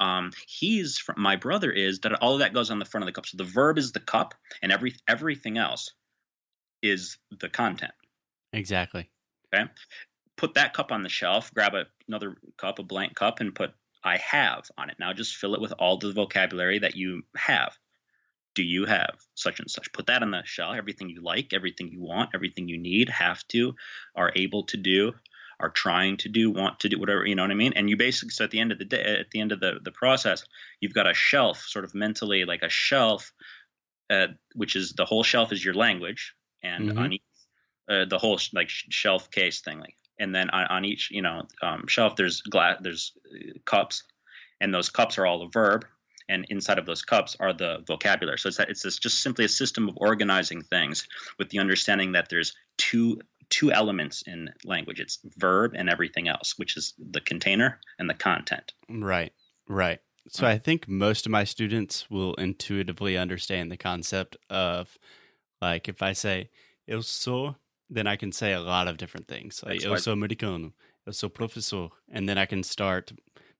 Um, 0.00 0.32
he's 0.48 0.96
from 0.96 1.20
my 1.20 1.36
brother 1.36 1.70
is 1.70 2.00
that 2.00 2.14
all 2.14 2.32
of 2.32 2.38
that 2.40 2.54
goes 2.54 2.70
on 2.70 2.78
the 2.78 2.86
front 2.86 3.02
of 3.02 3.06
the 3.06 3.12
cup. 3.12 3.26
So 3.26 3.36
the 3.36 3.44
verb 3.44 3.76
is 3.76 3.92
the 3.92 4.00
cup, 4.00 4.34
and 4.62 4.72
every 4.72 4.94
everything 5.06 5.58
else 5.58 5.92
is 6.82 7.18
the 7.38 7.50
content. 7.50 7.92
Exactly. 8.54 9.10
Okay 9.54 9.70
put 10.40 10.54
that 10.54 10.72
cup 10.72 10.90
on 10.90 11.02
the 11.02 11.10
shelf, 11.10 11.52
grab 11.52 11.74
a, 11.74 11.84
another 12.08 12.34
cup, 12.56 12.78
a 12.78 12.82
blank 12.82 13.14
cup, 13.14 13.40
and 13.40 13.54
put 13.54 13.72
I 14.02 14.16
have 14.16 14.64
on 14.78 14.88
it. 14.88 14.96
Now 14.98 15.12
just 15.12 15.36
fill 15.36 15.54
it 15.54 15.60
with 15.60 15.74
all 15.78 15.98
the 15.98 16.12
vocabulary 16.12 16.78
that 16.78 16.96
you 16.96 17.22
have. 17.36 17.76
Do 18.54 18.62
you 18.62 18.86
have 18.86 19.16
such 19.34 19.60
and 19.60 19.70
such? 19.70 19.92
Put 19.92 20.06
that 20.06 20.22
on 20.22 20.30
the 20.30 20.42
shelf. 20.44 20.74
Everything 20.74 21.10
you 21.10 21.22
like, 21.22 21.52
everything 21.52 21.88
you 21.88 22.00
want, 22.00 22.30
everything 22.34 22.68
you 22.68 22.78
need, 22.78 23.10
have 23.10 23.46
to, 23.48 23.74
are 24.16 24.32
able 24.34 24.64
to 24.64 24.78
do, 24.78 25.12
are 25.60 25.68
trying 25.68 26.16
to 26.16 26.30
do, 26.30 26.50
want 26.50 26.80
to 26.80 26.88
do, 26.88 26.98
whatever, 26.98 27.26
you 27.26 27.34
know 27.34 27.42
what 27.42 27.50
I 27.50 27.54
mean? 27.54 27.74
And 27.76 27.90
you 27.90 27.98
basically, 27.98 28.30
so 28.30 28.44
at 28.44 28.50
the 28.50 28.60
end 28.60 28.72
of 28.72 28.78
the 28.78 28.86
day, 28.86 29.18
at 29.20 29.30
the 29.30 29.40
end 29.40 29.52
of 29.52 29.60
the, 29.60 29.78
the 29.84 29.92
process, 29.92 30.42
you've 30.80 30.94
got 30.94 31.06
a 31.06 31.12
shelf, 31.12 31.60
sort 31.60 31.84
of 31.84 31.94
mentally 31.94 32.46
like 32.46 32.62
a 32.62 32.70
shelf, 32.70 33.30
uh, 34.08 34.28
which 34.54 34.74
is 34.74 34.94
the 34.94 35.04
whole 35.04 35.22
shelf 35.22 35.52
is 35.52 35.62
your 35.62 35.74
language. 35.74 36.34
And 36.62 36.88
mm-hmm. 36.88 36.98
on 36.98 37.12
each, 37.12 37.22
uh, 37.90 38.06
the 38.06 38.18
whole 38.18 38.40
like 38.54 38.70
shelf 38.70 39.30
case 39.30 39.60
thing, 39.60 39.80
like 39.80 39.96
and 40.20 40.34
then 40.34 40.50
on, 40.50 40.66
on 40.66 40.84
each 40.84 41.10
you 41.10 41.22
know 41.22 41.42
um, 41.62 41.86
shelf 41.88 42.14
there's 42.14 42.40
glass 42.42 42.76
there's 42.80 43.12
uh, 43.34 43.58
cups 43.64 44.04
and 44.60 44.72
those 44.72 44.90
cups 44.90 45.18
are 45.18 45.26
all 45.26 45.42
a 45.42 45.48
verb 45.48 45.84
and 46.30 46.46
inside 46.48 46.78
of 46.78 46.86
those 46.86 47.02
cups 47.02 47.36
are 47.40 47.52
the 47.52 47.82
vocabulary. 47.86 48.38
So 48.38 48.48
it's 48.48 48.58
that 48.58 48.70
it's 48.70 48.82
just 48.98 49.20
simply 49.20 49.44
a 49.44 49.48
system 49.48 49.88
of 49.88 49.98
organizing 49.98 50.62
things 50.62 51.06
with 51.38 51.50
the 51.50 51.58
understanding 51.58 52.12
that 52.12 52.28
there's 52.30 52.54
two 52.78 53.20
two 53.48 53.72
elements 53.72 54.22
in 54.22 54.48
language. 54.64 55.00
It's 55.00 55.18
verb 55.36 55.72
and 55.74 55.90
everything 55.90 56.28
else 56.28 56.54
which 56.56 56.76
is 56.76 56.94
the 56.98 57.20
container 57.20 57.80
and 57.98 58.08
the 58.08 58.14
content. 58.14 58.72
Right 58.88 59.32
right. 59.68 59.98
So 60.28 60.46
i 60.46 60.58
think 60.58 60.86
most 60.86 61.26
of 61.26 61.32
my 61.32 61.42
students 61.44 62.08
will 62.08 62.34
intuitively 62.34 63.16
understand 63.16 63.72
the 63.72 63.76
concept 63.76 64.36
of 64.48 64.96
like 65.60 65.88
if 65.88 66.02
i 66.02 66.12
say 66.12 66.50
eu 66.86 67.00
then 67.90 68.06
I 68.06 68.16
can 68.16 68.32
say 68.32 68.52
a 68.52 68.60
lot 68.60 68.88
of 68.88 68.96
different 68.96 69.28
things. 69.28 69.62
Like 69.64 69.82
eu 69.82 69.96
sou 69.96 70.12
americano, 70.12 70.72
eu 71.06 71.12
sou 71.12 71.28
professor, 71.28 71.88
and 72.10 72.28
then 72.28 72.38
I 72.38 72.46
can 72.46 72.62
start 72.62 73.12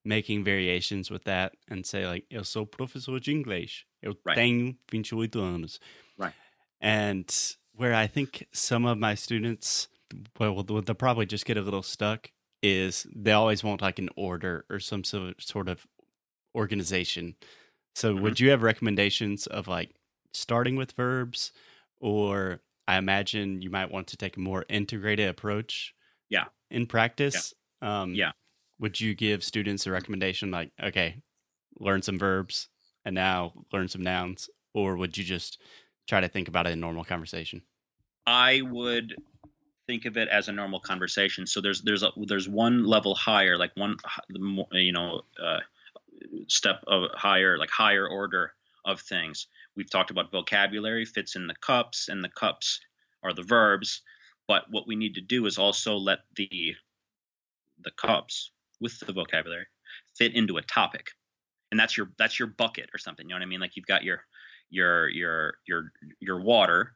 making 0.04 0.44
variations 0.44 1.10
with 1.10 1.24
that 1.24 1.52
and 1.68 1.84
say 1.84 2.06
like 2.06 2.24
eu 2.30 2.44
sou 2.44 2.64
professor 2.64 3.18
de 3.18 3.32
inglês. 3.32 3.84
Eu 4.02 4.14
right. 4.24 4.36
tenho 4.36 4.76
28 4.88 5.36
anos. 5.36 5.80
Right. 6.16 6.34
And 6.80 7.28
where 7.74 7.94
I 7.94 8.06
think 8.06 8.46
some 8.52 8.86
of 8.86 8.98
my 8.98 9.14
students 9.14 9.88
well 10.38 10.62
they'll 10.62 10.94
probably 10.94 11.26
just 11.26 11.44
get 11.44 11.56
a 11.56 11.62
little 11.62 11.82
stuck 11.82 12.30
is 12.62 13.06
they 13.14 13.32
always 13.32 13.64
want 13.64 13.82
like 13.82 13.98
an 13.98 14.10
order 14.16 14.64
or 14.70 14.78
some 14.80 15.04
sort 15.04 15.68
of 15.68 15.86
organization. 16.54 17.36
So 17.94 18.12
mm-hmm. 18.12 18.22
would 18.22 18.40
you 18.40 18.50
have 18.50 18.62
recommendations 18.62 19.46
of 19.46 19.66
like 19.66 19.90
starting 20.32 20.76
with 20.76 20.92
verbs 20.92 21.52
or 22.00 22.60
I 22.90 22.96
imagine 22.98 23.62
you 23.62 23.70
might 23.70 23.92
want 23.92 24.08
to 24.08 24.16
take 24.16 24.36
a 24.36 24.40
more 24.40 24.64
integrated 24.68 25.28
approach. 25.28 25.94
Yeah. 26.28 26.46
In 26.72 26.86
practice. 26.86 27.54
Yeah. 27.80 28.00
Um, 28.00 28.14
yeah. 28.16 28.32
Would 28.80 29.00
you 29.00 29.14
give 29.14 29.44
students 29.44 29.86
a 29.86 29.92
recommendation 29.92 30.50
like, 30.50 30.72
okay, 30.82 31.22
learn 31.78 32.02
some 32.02 32.18
verbs 32.18 32.66
and 33.04 33.14
now 33.14 33.52
learn 33.72 33.86
some 33.86 34.02
nouns, 34.02 34.50
or 34.74 34.96
would 34.96 35.16
you 35.16 35.22
just 35.22 35.60
try 36.08 36.20
to 36.20 36.26
think 36.26 36.48
about 36.48 36.66
it 36.66 36.70
in 36.70 36.80
normal 36.80 37.04
conversation? 37.04 37.62
I 38.26 38.62
would 38.62 39.14
think 39.86 40.04
of 40.04 40.16
it 40.16 40.26
as 40.26 40.48
a 40.48 40.52
normal 40.52 40.80
conversation. 40.80 41.46
So 41.46 41.60
there's 41.60 41.82
there's 41.82 42.02
a 42.02 42.10
there's 42.16 42.48
one 42.48 42.84
level 42.84 43.14
higher, 43.14 43.56
like 43.56 43.70
one 43.76 43.98
you 44.72 44.92
know 44.92 45.22
uh, 45.40 45.60
step 46.48 46.82
of 46.88 47.04
higher, 47.14 47.56
like 47.56 47.70
higher 47.70 48.08
order 48.08 48.52
of 48.84 49.00
things. 49.00 49.46
We've 49.80 49.88
talked 49.88 50.10
about 50.10 50.30
vocabulary 50.30 51.06
fits 51.06 51.36
in 51.36 51.46
the 51.46 51.54
cups, 51.54 52.10
and 52.10 52.22
the 52.22 52.28
cups 52.28 52.80
are 53.22 53.32
the 53.32 53.42
verbs. 53.42 54.02
But 54.46 54.64
what 54.68 54.86
we 54.86 54.94
need 54.94 55.14
to 55.14 55.22
do 55.22 55.46
is 55.46 55.56
also 55.56 55.96
let 55.96 56.18
the 56.36 56.74
the 57.82 57.90
cups 57.92 58.52
with 58.78 59.00
the 59.00 59.14
vocabulary 59.14 59.64
fit 60.18 60.34
into 60.34 60.58
a 60.58 60.62
topic, 60.62 61.12
and 61.70 61.80
that's 61.80 61.96
your 61.96 62.10
that's 62.18 62.38
your 62.38 62.48
bucket 62.48 62.90
or 62.92 62.98
something. 62.98 63.26
You 63.26 63.30
know 63.30 63.36
what 63.36 63.46
I 63.46 63.48
mean? 63.48 63.60
Like 63.60 63.74
you've 63.74 63.86
got 63.86 64.04
your 64.04 64.22
your 64.68 65.08
your 65.08 65.54
your 65.66 65.92
your 66.20 66.42
water, 66.42 66.94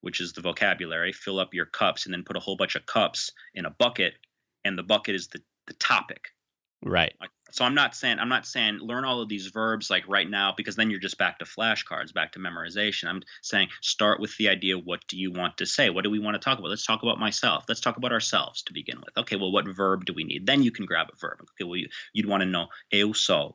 which 0.00 0.20
is 0.20 0.32
the 0.32 0.40
vocabulary, 0.40 1.12
fill 1.12 1.38
up 1.38 1.54
your 1.54 1.66
cups, 1.66 2.04
and 2.04 2.12
then 2.12 2.24
put 2.24 2.36
a 2.36 2.40
whole 2.40 2.56
bunch 2.56 2.74
of 2.74 2.84
cups 2.84 3.30
in 3.54 3.64
a 3.64 3.70
bucket, 3.70 4.14
and 4.64 4.76
the 4.76 4.82
bucket 4.82 5.14
is 5.14 5.28
the, 5.28 5.40
the 5.68 5.74
topic. 5.74 6.30
Right. 6.82 7.14
So 7.54 7.64
I'm 7.64 7.76
not 7.76 7.94
saying 7.94 8.18
I'm 8.18 8.28
not 8.28 8.46
saying 8.46 8.78
learn 8.80 9.04
all 9.04 9.22
of 9.22 9.28
these 9.28 9.46
verbs 9.46 9.88
like 9.88 10.02
right 10.08 10.28
now 10.28 10.52
because 10.56 10.74
then 10.74 10.90
you're 10.90 10.98
just 10.98 11.18
back 11.18 11.38
to 11.38 11.44
flashcards, 11.44 12.12
back 12.12 12.32
to 12.32 12.40
memorization. 12.40 13.06
I'm 13.06 13.22
saying 13.42 13.68
start 13.80 14.18
with 14.18 14.36
the 14.38 14.48
idea 14.48 14.76
what 14.76 15.06
do 15.06 15.16
you 15.16 15.30
want 15.30 15.58
to 15.58 15.66
say? 15.66 15.88
What 15.88 16.02
do 16.02 16.10
we 16.10 16.18
want 16.18 16.34
to 16.34 16.40
talk 16.40 16.58
about? 16.58 16.70
Let's 16.70 16.84
talk 16.84 17.04
about 17.04 17.20
myself. 17.20 17.64
Let's 17.68 17.80
talk 17.80 17.96
about 17.96 18.10
ourselves 18.10 18.62
to 18.62 18.72
begin 18.72 18.98
with. 18.98 19.16
Okay, 19.16 19.36
well 19.36 19.52
what 19.52 19.68
verb 19.68 20.04
do 20.04 20.12
we 20.12 20.24
need? 20.24 20.48
Then 20.48 20.64
you 20.64 20.72
can 20.72 20.84
grab 20.84 21.06
a 21.12 21.16
verb. 21.16 21.42
Okay, 21.42 21.62
well 21.62 21.76
you, 21.76 21.86
would 22.16 22.26
want 22.26 22.40
to 22.40 22.48
know 22.48 22.66
eu 22.90 23.12
sou. 23.12 23.54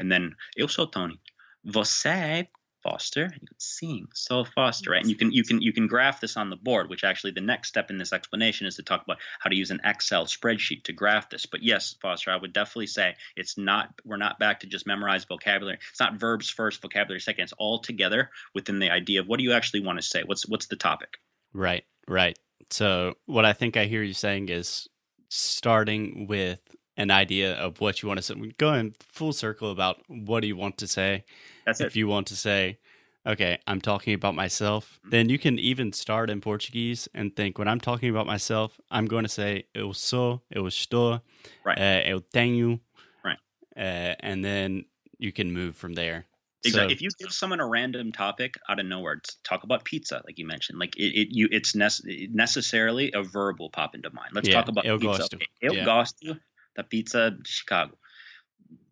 And 0.00 0.10
then 0.10 0.34
eu 0.56 0.66
sou 0.66 0.86
Tony. 0.86 1.20
Você 1.64 2.48
Foster. 2.86 3.22
You 3.22 3.46
can 3.46 3.58
sing 3.58 4.08
so 4.14 4.44
Foster, 4.44 4.90
right? 4.90 5.00
And 5.00 5.10
you 5.10 5.16
can 5.16 5.32
you 5.32 5.42
can 5.42 5.60
you 5.60 5.72
can 5.72 5.88
graph 5.88 6.20
this 6.20 6.36
on 6.36 6.50
the 6.50 6.56
board, 6.56 6.88
which 6.88 7.02
actually 7.02 7.32
the 7.32 7.40
next 7.40 7.68
step 7.68 7.90
in 7.90 7.98
this 7.98 8.12
explanation 8.12 8.66
is 8.66 8.76
to 8.76 8.82
talk 8.82 9.02
about 9.02 9.18
how 9.40 9.50
to 9.50 9.56
use 9.56 9.70
an 9.70 9.80
Excel 9.84 10.26
spreadsheet 10.26 10.84
to 10.84 10.92
graph 10.92 11.28
this. 11.30 11.46
But 11.46 11.62
yes, 11.62 11.96
Foster, 12.00 12.30
I 12.30 12.36
would 12.36 12.52
definitely 12.52 12.86
say 12.86 13.16
it's 13.36 13.58
not 13.58 13.90
we're 14.04 14.16
not 14.16 14.38
back 14.38 14.60
to 14.60 14.66
just 14.68 14.86
memorize 14.86 15.24
vocabulary. 15.24 15.78
It's 15.90 16.00
not 16.00 16.14
verbs 16.14 16.48
first, 16.48 16.80
vocabulary 16.80 17.20
second. 17.20 17.44
It's 17.44 17.52
all 17.58 17.80
together 17.80 18.30
within 18.54 18.78
the 18.78 18.90
idea 18.90 19.20
of 19.20 19.26
what 19.26 19.38
do 19.38 19.44
you 19.44 19.52
actually 19.52 19.80
want 19.80 19.98
to 19.98 20.02
say? 20.02 20.22
What's 20.24 20.46
what's 20.46 20.66
the 20.66 20.76
topic? 20.76 21.18
Right, 21.52 21.84
right. 22.06 22.38
So 22.70 23.14
what 23.26 23.44
I 23.44 23.52
think 23.52 23.76
I 23.76 23.86
hear 23.86 24.02
you 24.02 24.14
saying 24.14 24.48
is 24.48 24.88
starting 25.28 26.26
with 26.28 26.60
an 26.96 27.10
idea 27.10 27.54
of 27.54 27.80
what 27.80 28.02
you 28.02 28.08
want 28.08 28.18
to 28.18 28.22
say. 28.22 28.34
Go 28.58 28.72
in 28.74 28.92
full 29.00 29.32
circle 29.32 29.70
about 29.70 29.98
what 30.08 30.40
do 30.40 30.46
you 30.48 30.56
want 30.56 30.78
to 30.78 30.86
say. 30.86 31.24
That's 31.64 31.80
if 31.80 31.88
it. 31.94 31.96
you 31.96 32.08
want 32.08 32.26
to 32.28 32.36
say, 32.36 32.78
okay, 33.26 33.58
I'm 33.66 33.80
talking 33.80 34.14
about 34.14 34.34
myself, 34.34 34.98
Mm-hmm. 35.00 35.10
then 35.10 35.28
you 35.28 35.38
can 35.38 35.58
even 35.58 35.92
start 35.92 36.30
in 36.30 36.40
Portuguese 36.40 37.08
and 37.14 37.34
think 37.34 37.58
when 37.58 37.68
I'm 37.68 37.80
talking 37.80 38.08
about 38.10 38.26
myself, 38.26 38.80
I'm 38.90 39.06
going 39.06 39.24
to 39.24 39.28
say 39.30 39.64
eu 39.74 39.92
sou, 39.92 40.40
eu 40.50 40.62
estou, 40.66 41.20
Right. 41.64 41.78
uh, 41.78 42.08
eu 42.08 42.20
tenho, 42.32 42.80
Right. 43.24 43.38
uh, 43.76 44.14
and 44.20 44.44
then 44.44 44.84
you 45.18 45.32
can 45.32 45.52
move 45.52 45.76
from 45.76 45.94
there. 45.94 46.24
Exactly. 46.64 46.88
So- 46.88 46.92
if 46.94 47.02
you 47.02 47.10
give 47.18 47.32
someone 47.32 47.60
a 47.60 47.66
random 47.66 48.10
topic 48.12 48.54
out 48.68 48.80
of 48.80 48.86
nowhere, 48.86 49.20
talk 49.44 49.62
about 49.64 49.84
pizza, 49.84 50.22
like 50.24 50.38
you 50.38 50.46
mentioned, 50.46 50.78
like 50.80 50.96
it, 50.96 51.14
it 51.14 51.28
you, 51.30 51.48
it's 51.52 51.74
nec- 51.76 52.02
necessarily 52.32 53.12
a 53.12 53.22
verb 53.22 53.60
will 53.60 53.70
pop 53.70 53.94
into 53.94 54.10
mind. 54.12 54.30
Let's 54.34 54.48
Yeah, 54.48 54.54
talk 54.62 54.68
about 54.68 54.84
eu 54.84 54.98
pizza. 54.98 55.22
gosto. 55.28 55.38
Eu 55.60 55.74
Yeah. 55.74 55.84
gosto 55.84 56.36
da 56.76 56.84
pizza 56.84 57.30
de 57.30 57.50
Chicago. 57.50 57.98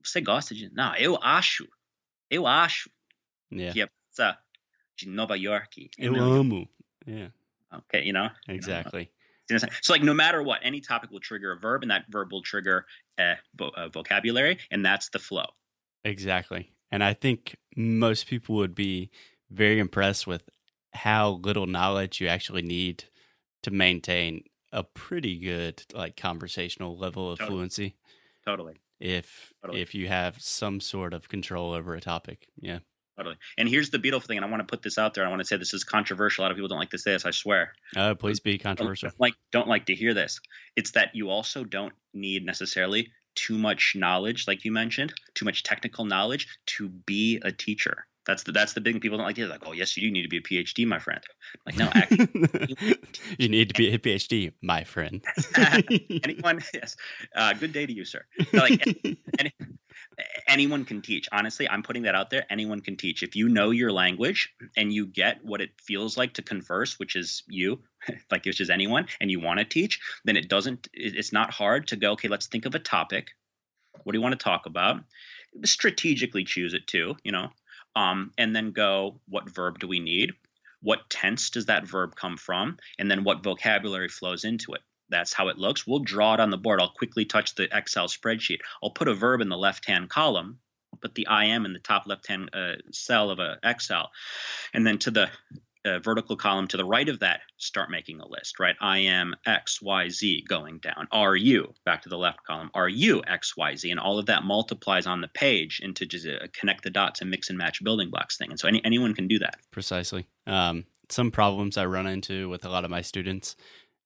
Você 0.02 0.20
gosta 0.20 0.54
de? 0.54 0.70
Não, 0.72 0.96
eu 0.96 1.16
acho. 1.22 1.68
Eu 2.30 2.46
acho 2.46 2.90
yeah, 3.52 3.72
que 3.72 3.82
a 3.82 3.88
pizza 3.88 4.38
de 4.96 5.08
Nova 5.08 5.36
York. 5.36 5.90
eu 5.98 6.16
amo. 6.16 6.68
Yeah, 7.06 7.32
Okay, 7.72 8.04
you 8.04 8.12
know. 8.12 8.30
exactly. 8.48 9.10
So, 9.82 9.92
like, 9.92 10.02
no 10.02 10.14
matter 10.14 10.42
what, 10.42 10.60
any 10.62 10.80
topic 10.80 11.10
will 11.10 11.20
trigger 11.20 11.52
a 11.52 11.58
verb, 11.58 11.82
and 11.82 11.90
that 11.90 12.06
verb 12.08 12.32
will 12.32 12.40
trigger 12.40 12.86
a, 13.18 13.34
vo- 13.54 13.72
a 13.76 13.90
vocabulary, 13.90 14.58
and 14.70 14.82
that's 14.84 15.10
the 15.10 15.18
flow. 15.18 15.44
Exactly. 16.02 16.72
And 16.90 17.04
I 17.04 17.12
think 17.12 17.56
most 17.76 18.26
people 18.26 18.54
would 18.56 18.74
be 18.74 19.10
very 19.50 19.78
impressed 19.78 20.26
with 20.26 20.48
how 20.94 21.40
little 21.42 21.66
knowledge 21.66 22.20
you 22.22 22.28
actually 22.28 22.62
need 22.62 23.04
to 23.64 23.70
maintain 23.70 24.44
a 24.74 24.82
pretty 24.82 25.38
good 25.38 25.82
like 25.94 26.16
conversational 26.16 26.98
level 26.98 27.30
of 27.32 27.38
Totally. 27.38 27.56
fluency 27.56 27.96
Totally. 28.44 28.74
if 29.00 29.52
Totally. 29.62 29.80
if 29.80 29.94
you 29.94 30.08
have 30.08 30.40
some 30.42 30.80
sort 30.80 31.14
of 31.14 31.28
control 31.28 31.72
over 31.72 31.94
a 31.94 32.00
topic. 32.00 32.48
Yeah. 32.60 32.80
Totally. 33.16 33.36
And 33.56 33.68
here's 33.68 33.90
the 33.90 34.00
beautiful 34.00 34.26
thing, 34.26 34.38
and 34.38 34.44
I 34.44 34.50
want 34.50 34.66
to 34.66 34.66
put 34.70 34.82
this 34.82 34.98
out 34.98 35.14
there. 35.14 35.24
I 35.24 35.28
want 35.28 35.38
to 35.40 35.46
say 35.46 35.56
this 35.56 35.72
is 35.72 35.84
controversial. 35.84 36.42
A 36.42 36.44
lot 36.44 36.50
of 36.50 36.56
people 36.56 36.66
don't 36.66 36.80
like 36.80 36.90
to 36.90 36.98
say 36.98 37.12
this. 37.12 37.24
I 37.24 37.30
swear. 37.30 37.72
Uh 37.96 38.14
please 38.16 38.40
be 38.40 38.58
controversial. 38.58 39.10
Don't 39.10 39.20
like 39.20 39.34
don't 39.52 39.68
like 39.68 39.86
to 39.86 39.94
hear 39.94 40.12
this. 40.14 40.40
It's 40.76 40.90
that 40.92 41.10
you 41.14 41.30
also 41.30 41.62
don't 41.64 41.92
need 42.12 42.44
necessarily 42.44 43.08
too 43.36 43.56
much 43.58 43.94
knowledge, 43.96 44.46
like 44.48 44.64
you 44.64 44.72
mentioned, 44.72 45.14
too 45.34 45.44
much 45.44 45.62
technical 45.62 46.04
knowledge 46.04 46.48
to 46.66 46.88
be 46.88 47.40
a 47.42 47.52
teacher. 47.52 48.06
That's 48.26 48.42
the 48.44 48.52
that's 48.52 48.72
the 48.72 48.80
big 48.80 48.94
thing 48.94 49.00
people 49.00 49.18
don't 49.18 49.26
like 49.26 49.36
to 49.36 49.42
hear. 49.42 49.50
Like, 49.50 49.66
oh 49.66 49.72
yes, 49.72 49.96
you 49.96 50.02
do 50.02 50.10
need 50.10 50.22
to 50.22 50.28
be 50.28 50.38
a 50.38 50.40
PhD, 50.40 50.86
my 50.86 50.98
friend. 50.98 51.20
Like, 51.66 51.76
no, 51.76 51.90
actually, 51.94 52.98
you 53.38 53.48
need 53.48 53.68
to 53.68 53.74
be 53.74 53.88
a 53.94 53.98
PhD, 53.98 54.52
my 54.62 54.84
friend. 54.84 55.22
anyone. 56.24 56.62
Yes, 56.72 56.96
uh, 57.36 57.52
good 57.54 57.72
day 57.72 57.86
to 57.86 57.92
you, 57.92 58.04
sir. 58.04 58.24
Like 58.52 58.82
any, 59.38 59.52
anyone 60.48 60.84
can 60.84 61.02
teach. 61.02 61.28
Honestly, 61.32 61.68
I'm 61.68 61.82
putting 61.82 62.04
that 62.04 62.14
out 62.14 62.30
there. 62.30 62.46
Anyone 62.48 62.80
can 62.80 62.96
teach. 62.96 63.22
If 63.22 63.36
you 63.36 63.48
know 63.48 63.70
your 63.70 63.92
language 63.92 64.54
and 64.76 64.92
you 64.92 65.06
get 65.06 65.44
what 65.44 65.60
it 65.60 65.70
feels 65.82 66.16
like 66.16 66.34
to 66.34 66.42
converse, 66.42 66.98
which 66.98 67.16
is 67.16 67.42
you, 67.46 67.80
like 68.30 68.46
which 68.46 68.60
is 68.60 68.70
anyone, 68.70 69.06
and 69.20 69.30
you 69.30 69.40
want 69.40 69.58
to 69.58 69.66
teach, 69.66 70.00
then 70.24 70.36
it 70.36 70.48
doesn't. 70.48 70.88
It's 70.94 71.32
not 71.32 71.52
hard 71.52 71.88
to 71.88 71.96
go. 71.96 72.12
Okay, 72.12 72.28
let's 72.28 72.46
think 72.46 72.64
of 72.64 72.74
a 72.74 72.78
topic. 72.78 73.32
What 74.02 74.12
do 74.12 74.18
you 74.18 74.22
want 74.22 74.38
to 74.38 74.42
talk 74.42 74.64
about? 74.64 75.02
Strategically 75.64 76.44
choose 76.44 76.74
it 76.74 76.86
too. 76.86 77.16
You 77.22 77.32
know, 77.32 77.50
um, 77.96 78.32
and 78.38 78.54
then 78.54 78.72
go. 78.72 79.20
What 79.28 79.48
verb 79.48 79.78
do 79.78 79.88
we 79.88 80.00
need? 80.00 80.32
What 80.82 81.08
tense 81.08 81.50
does 81.50 81.66
that 81.66 81.86
verb 81.86 82.14
come 82.14 82.36
from? 82.36 82.76
And 82.98 83.10
then 83.10 83.24
what 83.24 83.42
vocabulary 83.42 84.08
flows 84.08 84.44
into 84.44 84.74
it? 84.74 84.82
That's 85.08 85.32
how 85.32 85.48
it 85.48 85.58
looks. 85.58 85.86
We'll 85.86 86.00
draw 86.00 86.34
it 86.34 86.40
on 86.40 86.50
the 86.50 86.58
board. 86.58 86.80
I'll 86.80 86.90
quickly 86.90 87.24
touch 87.24 87.54
the 87.54 87.68
Excel 87.76 88.08
spreadsheet. 88.08 88.60
I'll 88.82 88.90
put 88.90 89.08
a 89.08 89.14
verb 89.14 89.40
in 89.40 89.48
the 89.48 89.56
left 89.56 89.86
hand 89.86 90.08
column, 90.10 90.58
put 91.00 91.14
the 91.14 91.26
IM 91.30 91.64
in 91.64 91.72
the 91.72 91.78
top 91.78 92.04
left 92.06 92.26
hand 92.26 92.50
uh, 92.52 92.74
cell 92.92 93.30
of 93.30 93.38
a 93.38 93.58
Excel, 93.62 94.10
and 94.72 94.86
then 94.86 94.98
to 94.98 95.10
the 95.10 95.30
uh, 95.84 95.98
vertical 95.98 96.36
column 96.36 96.66
to 96.68 96.76
the 96.76 96.84
right 96.84 97.08
of 97.08 97.20
that, 97.20 97.40
start 97.58 97.90
making 97.90 98.20
a 98.20 98.26
list, 98.26 98.58
right? 98.58 98.76
I 98.80 98.98
am 98.98 99.34
X, 99.46 99.82
Y, 99.82 100.08
Z 100.08 100.44
going 100.48 100.78
down. 100.78 101.06
Are 101.12 101.36
you, 101.36 101.74
back 101.84 102.02
to 102.02 102.08
the 102.08 102.16
left 102.18 102.42
column, 102.44 102.70
are 102.74 102.88
you 102.88 103.22
X, 103.26 103.56
Y, 103.56 103.76
Z? 103.76 103.90
And 103.90 104.00
all 104.00 104.18
of 104.18 104.26
that 104.26 104.44
multiplies 104.44 105.06
on 105.06 105.20
the 105.20 105.28
page 105.28 105.80
into 105.82 106.06
just 106.06 106.26
a 106.26 106.48
connect 106.48 106.84
the 106.84 106.90
dots 106.90 107.20
and 107.20 107.30
mix 107.30 107.48
and 107.50 107.58
match 107.58 107.82
building 107.84 108.10
blocks 108.10 108.36
thing. 108.36 108.50
And 108.50 108.58
so 108.58 108.68
any, 108.68 108.84
anyone 108.84 109.14
can 109.14 109.28
do 109.28 109.38
that. 109.40 109.56
Precisely. 109.70 110.26
Um, 110.46 110.84
some 111.10 111.30
problems 111.30 111.76
I 111.76 111.84
run 111.86 112.06
into 112.06 112.48
with 112.48 112.64
a 112.64 112.70
lot 112.70 112.84
of 112.84 112.90
my 112.90 113.02
students 113.02 113.56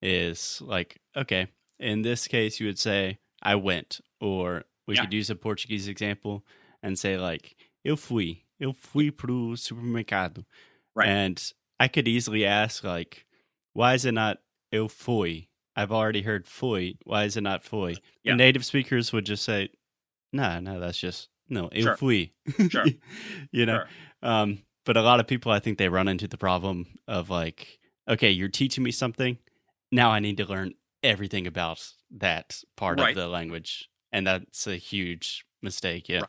is 0.03 0.61
like, 0.63 1.01
okay, 1.17 1.49
in 1.79 2.03
this 2.03 2.27
case, 2.27 2.59
you 2.61 2.67
would 2.67 2.79
say, 2.79 3.19
I 3.41 3.55
went, 3.55 4.01
or 4.21 4.65
we 4.87 4.95
Yeah. 4.97 5.03
could 5.03 5.13
use 5.13 5.31
a 5.31 5.37
Portuguese 5.37 5.87
example 5.87 6.45
and 6.83 6.99
say, 6.99 7.17
like, 7.17 7.55
eu 7.85 7.95
fui, 7.95 8.47
eu 8.59 8.73
fui 8.73 9.11
pro 9.11 9.55
supermercado. 9.55 10.45
Right. 10.97 11.09
And 11.09 11.53
I 11.81 11.89
could 11.89 12.09
easily 12.09 12.45
ask, 12.45 12.83
like, 12.85 13.25
why 13.73 13.95
is 13.95 14.05
it 14.05 14.13
not 14.13 14.39
il 14.73 14.89
fui? 14.89 15.49
I've 15.77 15.93
already 15.93 16.23
heard 16.23 16.47
fui. 16.47 16.99
Why 17.05 17.25
is 17.25 17.37
it 17.37 17.43
not 17.43 17.63
fui? 17.63 17.97
Yeah. 18.25 18.33
And 18.33 18.39
native 18.39 18.65
speakers 18.65 19.13
would 19.13 19.25
just 19.27 19.45
say, 19.45 19.69
no, 20.33 20.59
no, 20.61 20.81
that's 20.81 20.99
just, 20.99 21.29
no, 21.49 21.69
eu 21.73 21.83
Sure. 21.83 21.97
fui. 21.97 22.33
Sure. 22.69 22.85
you 23.53 23.65
know? 23.67 23.85
Sure. 24.23 24.31
Um, 24.31 24.59
but 24.85 24.97
a 24.97 25.03
lot 25.03 25.21
of 25.21 25.27
people, 25.29 25.53
I 25.53 25.61
think 25.61 25.79
they 25.79 25.89
run 25.89 26.09
into 26.09 26.27
the 26.27 26.37
problem 26.39 26.87
of 27.07 27.31
like, 27.31 27.79
okay, 28.09 28.31
you're 28.31 28.49
teaching 28.49 28.83
me 28.83 28.91
something. 28.91 29.39
Now 29.93 30.11
I 30.11 30.19
need 30.19 30.39
to 30.39 30.47
learn 30.47 30.75
everything 31.03 31.47
about 31.47 31.87
that 32.11 32.61
part 32.77 32.99
Right. 32.99 33.11
of 33.11 33.15
the 33.17 33.29
language. 33.29 33.89
And 34.11 34.27
that's 34.27 34.67
a 34.67 34.77
huge 34.77 35.45
mistake. 35.63 36.09
Yeah. 36.09 36.21
Right. 36.21 36.29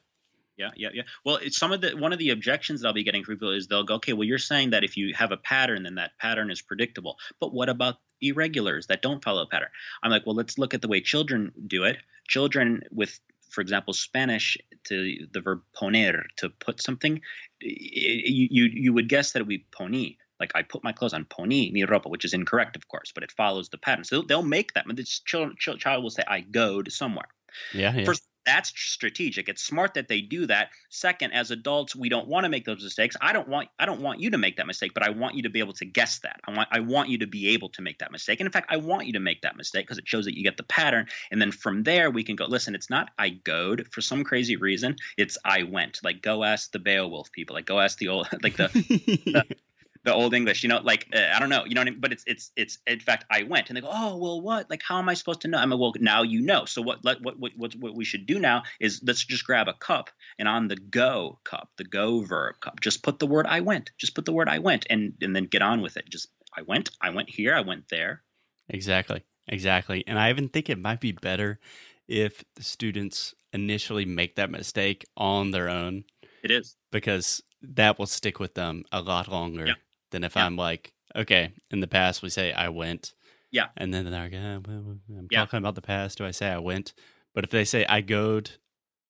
Yeah, 0.59 0.71
yeah, 0.75 0.89
yeah. 0.93 1.03
Well, 1.23 1.37
it's 1.37 1.57
some 1.57 1.71
of 1.71 1.79
the 1.79 1.91
one 1.91 2.11
of 2.11 2.19
the 2.19 2.31
objections 2.31 2.81
that 2.81 2.87
I'll 2.89 2.93
be 2.93 3.05
getting 3.05 3.23
from 3.23 3.35
people 3.35 3.51
is 3.51 3.67
they'll 3.67 3.85
go, 3.85 3.95
okay, 3.95 4.11
well, 4.11 4.25
you're 4.25 4.37
saying 4.37 4.71
that 4.71 4.83
if 4.83 4.97
you 4.97 5.13
have 5.13 5.31
a 5.31 5.37
pattern, 5.37 5.83
then 5.83 5.95
that 5.95 6.17
pattern 6.19 6.51
is 6.51 6.61
predictable. 6.61 7.17
But 7.39 7.53
what 7.53 7.69
about 7.69 7.95
irregulars 8.19 8.87
that 8.87 9.01
don't 9.01 9.23
follow 9.23 9.43
a 9.43 9.47
pattern? 9.47 9.69
I'm 10.03 10.11
like, 10.11 10.25
well, 10.25 10.35
let's 10.35 10.57
look 10.57 10.73
at 10.73 10.81
the 10.81 10.89
way 10.89 10.99
children 10.99 11.53
do 11.65 11.85
it. 11.85 11.97
Children 12.27 12.81
with, 12.91 13.17
for 13.49 13.61
example, 13.61 13.93
Spanish 13.93 14.57
to 14.83 15.27
the 15.31 15.39
verb 15.39 15.61
poner 15.73 16.23
to 16.37 16.49
put 16.49 16.81
something, 16.81 17.21
you 17.61 18.47
you, 18.51 18.63
you 18.65 18.93
would 18.93 19.07
guess 19.07 19.31
that 19.31 19.39
it 19.39 19.43
would 19.43 19.47
be 19.47 19.65
poni. 19.71 20.17
Like 20.41 20.51
I 20.55 20.63
put 20.63 20.83
my 20.83 20.91
clothes 20.91 21.13
on 21.13 21.23
poni 21.23 21.71
mi 21.71 21.85
ropa, 21.85 22.09
which 22.09 22.25
is 22.25 22.33
incorrect, 22.33 22.75
of 22.75 22.85
course, 22.89 23.13
but 23.13 23.23
it 23.23 23.31
follows 23.31 23.69
the 23.69 23.77
pattern. 23.77 24.03
So 24.03 24.17
they'll, 24.17 24.27
they'll 24.27 24.43
make 24.43 24.73
that. 24.73 24.85
But 24.87 24.97
this 24.97 25.19
child, 25.19 25.57
child, 25.57 25.79
child 25.79 26.03
will 26.03 26.09
say, 26.09 26.23
I 26.27 26.41
go 26.41 26.81
to 26.81 26.91
somewhere. 26.91 27.29
Yeah. 27.73 27.93
yeah. 27.95 28.05
First, 28.05 28.23
that's 28.45 28.69
strategic. 28.69 29.49
It's 29.49 29.63
smart 29.63 29.93
that 29.95 30.07
they 30.07 30.21
do 30.21 30.47
that. 30.47 30.69
Second, 30.89 31.31
as 31.31 31.51
adults, 31.51 31.95
we 31.95 32.09
don't 32.09 32.27
want 32.27 32.45
to 32.45 32.49
make 32.49 32.65
those 32.65 32.83
mistakes. 32.83 33.15
I 33.21 33.33
don't 33.33 33.47
want 33.47 33.69
I 33.77 33.85
don't 33.85 34.01
want 34.01 34.19
you 34.19 34.31
to 34.31 34.37
make 34.37 34.57
that 34.57 34.67
mistake, 34.67 34.93
but 34.93 35.03
I 35.03 35.09
want 35.09 35.35
you 35.35 35.43
to 35.43 35.49
be 35.49 35.59
able 35.59 35.73
to 35.73 35.85
guess 35.85 36.19
that. 36.19 36.39
I 36.47 36.51
want 36.51 36.69
I 36.71 36.79
want 36.79 37.09
you 37.09 37.19
to 37.19 37.27
be 37.27 37.49
able 37.49 37.69
to 37.69 37.81
make 37.81 37.99
that 37.99 38.11
mistake. 38.11 38.39
And 38.39 38.47
in 38.47 38.51
fact, 38.51 38.71
I 38.71 38.77
want 38.77 39.07
you 39.07 39.13
to 39.13 39.19
make 39.19 39.41
that 39.41 39.55
mistake 39.55 39.85
because 39.85 39.97
it 39.97 40.07
shows 40.07 40.25
that 40.25 40.37
you 40.37 40.43
get 40.43 40.57
the 40.57 40.63
pattern. 40.63 41.07
And 41.31 41.41
then 41.41 41.51
from 41.51 41.83
there, 41.83 42.09
we 42.11 42.23
can 42.23 42.35
go. 42.35 42.45
Listen, 42.45 42.75
it's 42.75 42.89
not 42.89 43.09
I 43.17 43.29
goed 43.29 43.87
for 43.91 44.01
some 44.01 44.23
crazy 44.23 44.55
reason. 44.55 44.95
It's 45.17 45.37
I 45.43 45.63
went. 45.63 45.99
Like 46.03 46.21
go 46.21 46.43
ask 46.43 46.71
the 46.71 46.79
Beowulf 46.79 47.31
people. 47.31 47.55
Like 47.55 47.65
go 47.65 47.79
ask 47.79 47.97
the 47.97 48.09
old 48.09 48.27
like 48.43 48.55
the 48.55 48.67
the 48.67 49.45
old 50.07 50.33
English, 50.33 50.63
you 50.63 50.69
know, 50.69 50.79
like 50.81 51.07
uh, 51.13 51.31
I 51.33 51.39
don't 51.39 51.49
know, 51.49 51.65
you 51.65 51.75
know, 51.75 51.81
what 51.81 51.87
I 51.87 51.91
mean? 51.91 51.99
but 51.99 52.11
it's 52.11 52.23
it's 52.25 52.51
it's 52.55 52.77
in 52.87 52.99
fact 52.99 53.25
I 53.29 53.43
went 53.43 53.69
and 53.69 53.77
they 53.77 53.81
go, 53.81 53.89
oh 53.91 54.17
well, 54.17 54.41
what? 54.41 54.69
Like 54.69 54.81
how 54.83 54.97
am 54.99 55.09
I 55.09 55.13
supposed 55.13 55.41
to 55.41 55.47
know? 55.47 55.57
I'm 55.57 55.69
like, 55.69 55.79
well, 55.79 55.93
now 55.99 56.23
you 56.23 56.41
know. 56.41 56.65
So 56.65 56.81
what 56.81 57.03
let, 57.03 57.21
what 57.21 57.39
what 57.39 57.51
what 57.55 57.75
what 57.75 57.95
we 57.95 58.05
should 58.05 58.25
do 58.25 58.39
now 58.39 58.63
is 58.79 59.01
let's 59.03 59.23
just 59.23 59.45
grab 59.45 59.67
a 59.67 59.73
cup 59.73 60.09
and 60.37 60.47
on 60.47 60.67
the 60.67 60.77
go 60.77 61.39
cup, 61.43 61.69
the 61.77 61.83
go 61.83 62.21
verb 62.21 62.55
cup, 62.61 62.79
just 62.81 63.03
put 63.03 63.19
the 63.19 63.27
word 63.27 63.45
I 63.47 63.59
went, 63.59 63.91
just 63.97 64.15
put 64.15 64.25
the 64.25 64.33
word 64.33 64.49
I 64.49 64.59
went, 64.59 64.85
and 64.89 65.13
and 65.21 65.35
then 65.35 65.45
get 65.45 65.61
on 65.61 65.81
with 65.81 65.97
it. 65.97 66.09
Just 66.09 66.29
I 66.55 66.61
went, 66.61 66.91
I 67.01 67.09
went 67.09 67.29
here, 67.29 67.53
I 67.53 67.61
went 67.61 67.89
there. 67.89 68.23
Exactly. 68.69 69.23
Exactly. 69.47 70.03
And 70.07 70.19
I 70.19 70.29
even 70.29 70.47
think 70.47 70.69
it 70.69 70.79
might 70.79 70.99
be 70.99 71.11
better 71.11 71.59
if 72.07 72.43
the 72.55 72.63
students 72.63 73.33
initially 73.51 74.05
make 74.05 74.35
that 74.35 74.51
mistake 74.51 75.05
on 75.17 75.51
their 75.51 75.69
own. 75.69 76.03
It 76.43 76.51
is. 76.51 76.75
Because 76.91 77.41
that 77.61 77.99
will 77.99 78.05
stick 78.05 78.39
with 78.39 78.53
them 78.53 78.83
a 78.91 79.01
lot 79.01 79.27
longer 79.27 79.67
yeah. 79.67 79.73
Than 80.11 80.23
if 80.23 80.35
yeah. 80.35 80.45
I'm 80.45 80.55
like, 80.55 80.93
okay, 81.15 81.53
in 81.71 81.79
the 81.79 81.87
past 81.87 82.21
we 82.21 82.29
say 82.29 82.51
I 82.53 82.69
went. 82.69 83.13
Yeah. 83.51 83.67
And 83.77 83.93
then 83.93 84.05
they're 84.05 84.21
like, 84.21 84.33
oh, 84.33 84.61
well, 84.67 84.97
I'm 85.17 85.27
yeah. 85.31 85.39
talking 85.39 85.57
about 85.57 85.75
the 85.75 85.81
past. 85.81 86.17
Do 86.19 86.25
I 86.25 86.31
say 86.31 86.49
I 86.49 86.59
went? 86.59 86.93
But 87.33 87.43
if 87.43 87.49
they 87.49 87.65
say 87.65 87.85
I 87.85 88.01
goed 88.01 88.51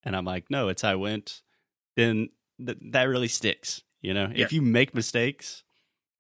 and 0.04 0.16
I'm 0.16 0.26
like, 0.26 0.46
no, 0.50 0.70
it's 0.70 0.84
I 0.84 0.96
went, 0.96 1.42
then 1.98 2.30
th- 2.66 2.78
that 2.92 3.04
really 3.04 3.28
sticks. 3.28 3.82
You 4.02 4.14
know, 4.14 4.32
Yeah. 4.34 4.46
if 4.46 4.54
you 4.54 4.62
make 4.62 4.94
mistakes, 4.96 5.64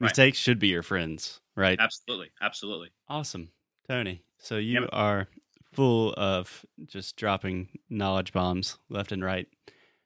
Right. 0.01 0.07
mistakes 0.07 0.38
should 0.38 0.59
be 0.59 0.67
your 0.67 0.83
friends, 0.83 1.39
right? 1.55 1.77
Absolutely. 1.79 2.31
Absolutely. 2.41 2.89
Awesome, 3.07 3.51
Tony. 3.88 4.24
So 4.38 4.57
you 4.57 4.88
are 4.91 5.27
full 5.74 6.13
of 6.13 6.65
just 6.86 7.15
dropping 7.15 7.69
knowledge 7.89 8.33
bombs 8.33 8.77
left 8.89 9.12
and 9.12 9.24
right. 9.24 9.48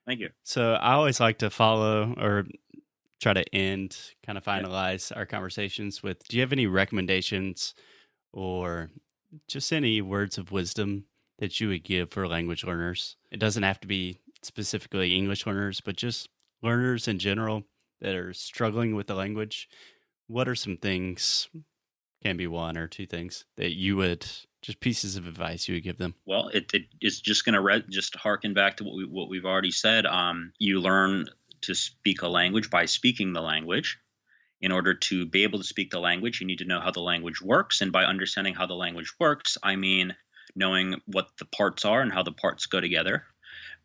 Thank 0.06 0.20
you. 0.20 0.30
So 0.44 0.74
I 0.74 0.94
always 0.94 1.20
like 1.20 1.38
to 1.39 1.50
follow 1.50 2.13
or 2.18 2.46
try 3.24 3.34
to 3.34 3.56
end, 3.56 3.98
kind 4.25 4.38
of 4.38 4.44
finalize 4.44 5.15
our 5.15 5.25
conversations 5.25 6.03
with 6.03 6.27
do 6.27 6.36
you 6.36 6.42
have 6.42 6.51
any 6.51 6.68
recommendations 6.68 7.74
or 8.34 8.89
just 9.48 9.72
any 9.72 10.01
words 10.01 10.38
of 10.38 10.51
wisdom 10.51 11.06
that 11.39 11.60
you 11.60 11.70
would 11.70 11.86
give 11.86 12.12
for 12.12 12.27
language 12.27 12.65
learners? 12.65 13.15
It 13.32 13.39
doesn't 13.39 13.63
have 13.63 13.80
to 13.80 13.88
be 13.88 14.20
specifically 14.42 15.15
English 15.15 15.46
learners, 15.46 15.80
but 15.80 15.96
just 15.96 16.27
learners 16.62 17.08
in 17.08 17.18
general 17.18 17.63
that 18.01 18.13
are 18.13 18.34
struggling 18.34 18.94
with 18.94 19.08
the 19.08 19.15
language. 19.15 19.70
What 20.27 20.50
are 20.50 20.56
some 20.56 20.75
things, 20.75 21.48
can 22.22 22.36
be 22.36 22.48
one 22.48 22.77
or 22.77 22.88
two 22.88 23.06
things, 23.06 23.46
that 23.56 23.74
you 23.74 23.96
would 23.96 24.25
just 24.62 24.80
pieces 24.80 25.15
of 25.15 25.27
advice 25.27 25.68
you 25.68 25.75
would 25.75 25.84
give 25.84 25.98
them? 25.98 26.15
Well, 26.25 26.50
it, 26.50 26.74
it 26.74 26.84
it's 27.00 27.20
just 27.20 27.46
going 27.46 27.53
to 27.53 27.62
re- 27.62 27.84
just 27.89 28.15
harken 28.15 28.53
back 28.53 28.77
to 28.77 28.84
what 28.84 28.96
we 28.96 29.06
what 29.06 29.30
we've 29.30 29.46
already 29.46 29.72
said. 29.72 30.06
Um, 30.06 30.51
you 30.58 30.80
learn 30.80 31.27
to 31.63 31.75
speak 31.75 32.22
a 32.22 32.27
language 32.27 32.70
by 32.70 32.86
speaking 32.86 33.34
the 33.34 33.41
language. 33.41 34.00
In 34.62 34.72
order 34.72 34.93
to 34.93 35.25
be 35.25 35.43
able 35.43 35.60
to 35.60 35.65
speak 35.65 35.91
the 35.91 36.00
language, 36.00 36.39
you 36.39 36.48
need 36.48 36.60
to 36.60 36.65
know 36.65 36.79
how 36.79 36.91
the 36.91 37.01
language 37.01 37.41
works, 37.41 37.82
and 37.82 37.91
by 37.91 38.05
understanding 38.05 38.53
how 38.53 38.65
the 38.65 38.75
language 38.75 39.13
works, 39.20 39.58
I 39.62 39.75
mean 39.75 40.15
knowing 40.55 41.01
what 41.05 41.29
the 41.38 41.46
parts 41.46 41.84
are 41.84 42.01
and 42.01 42.13
how 42.13 42.24
the 42.24 42.32
parts 42.32 42.65
go 42.67 42.79
together. 42.79 43.25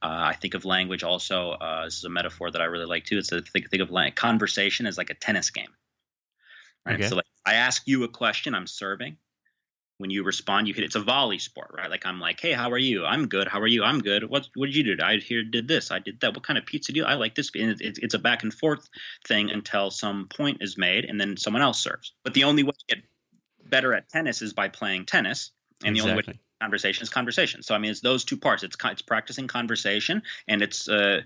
Uh, 0.00 0.30
I 0.30 0.34
think 0.34 0.54
of 0.54 0.64
language 0.64 1.02
also. 1.02 1.50
Uh, 1.50 1.84
this 1.84 1.98
is 1.98 2.04
a 2.04 2.08
metaphor 2.08 2.50
that 2.50 2.62
I 2.62 2.66
really 2.66 2.86
like 2.86 3.04
too. 3.04 3.18
It's 3.18 3.32
a 3.32 3.42
think 3.42 3.70
think 3.70 3.82
of 3.82 3.90
like 3.90 4.14
conversation 4.14 4.86
as 4.86 4.96
like 4.96 5.10
a 5.10 5.14
tennis 5.14 5.50
game. 5.50 5.74
Right. 6.86 6.94
Okay. 6.94 7.08
So 7.08 7.16
like 7.16 7.26
I 7.44 7.54
ask 7.54 7.82
you 7.86 8.04
a 8.04 8.08
question, 8.08 8.54
I'm 8.54 8.68
serving 8.68 9.16
when 9.98 10.10
you 10.10 10.22
respond, 10.22 10.66
you 10.66 10.74
hit. 10.74 10.84
It's 10.84 10.94
a 10.94 11.00
volley 11.00 11.38
sport, 11.38 11.72
right? 11.76 11.90
Like 11.90 12.06
I'm 12.06 12.20
like, 12.20 12.40
hey, 12.40 12.52
how 12.52 12.70
are 12.70 12.78
you? 12.78 13.04
I'm 13.04 13.26
good. 13.26 13.48
How 13.48 13.60
are 13.60 13.66
you? 13.66 13.84
I'm 13.84 14.00
good. 14.00 14.24
What 14.30 14.48
What 14.54 14.66
did 14.66 14.76
you 14.76 14.96
do? 14.96 15.02
I 15.02 15.16
here 15.16 15.42
did 15.42 15.68
this. 15.68 15.90
I 15.90 15.98
did 15.98 16.20
that. 16.20 16.34
What 16.34 16.44
kind 16.44 16.58
of 16.58 16.64
pizza 16.64 16.92
do 16.92 17.00
you? 17.00 17.04
I 17.04 17.14
like 17.14 17.34
this. 17.34 17.50
And 17.54 17.80
it's, 17.80 17.98
it's, 17.98 18.14
a 18.14 18.18
back 18.18 18.44
and 18.44 18.54
forth 18.54 18.88
thing 19.26 19.50
until 19.50 19.90
some 19.90 20.28
point 20.28 20.58
is 20.60 20.78
made, 20.78 21.04
and 21.04 21.20
then 21.20 21.36
someone 21.36 21.62
else 21.62 21.82
serves. 21.82 22.14
But 22.22 22.34
the 22.34 22.44
only 22.44 22.62
way 22.62 22.72
to 22.72 22.96
get 22.96 23.04
better 23.68 23.92
at 23.92 24.08
tennis 24.08 24.40
is 24.40 24.52
by 24.52 24.68
playing 24.68 25.06
tennis, 25.06 25.50
and 25.84 25.94
the 25.94 26.00
only 26.00 26.14
way 26.14 26.22
to 26.22 26.30
Exactly. 26.30 26.40
conversation 26.60 27.02
is 27.02 27.10
conversation. 27.10 27.62
So 27.62 27.74
I 27.74 27.78
mean, 27.78 27.90
it's 27.90 28.00
those 28.00 28.24
two 28.24 28.36
parts. 28.36 28.62
It's 28.62 28.76
it's 28.84 29.02
practicing 29.02 29.48
conversation, 29.48 30.22
and 30.46 30.62
it's 30.62 30.88
uh, 30.88 31.22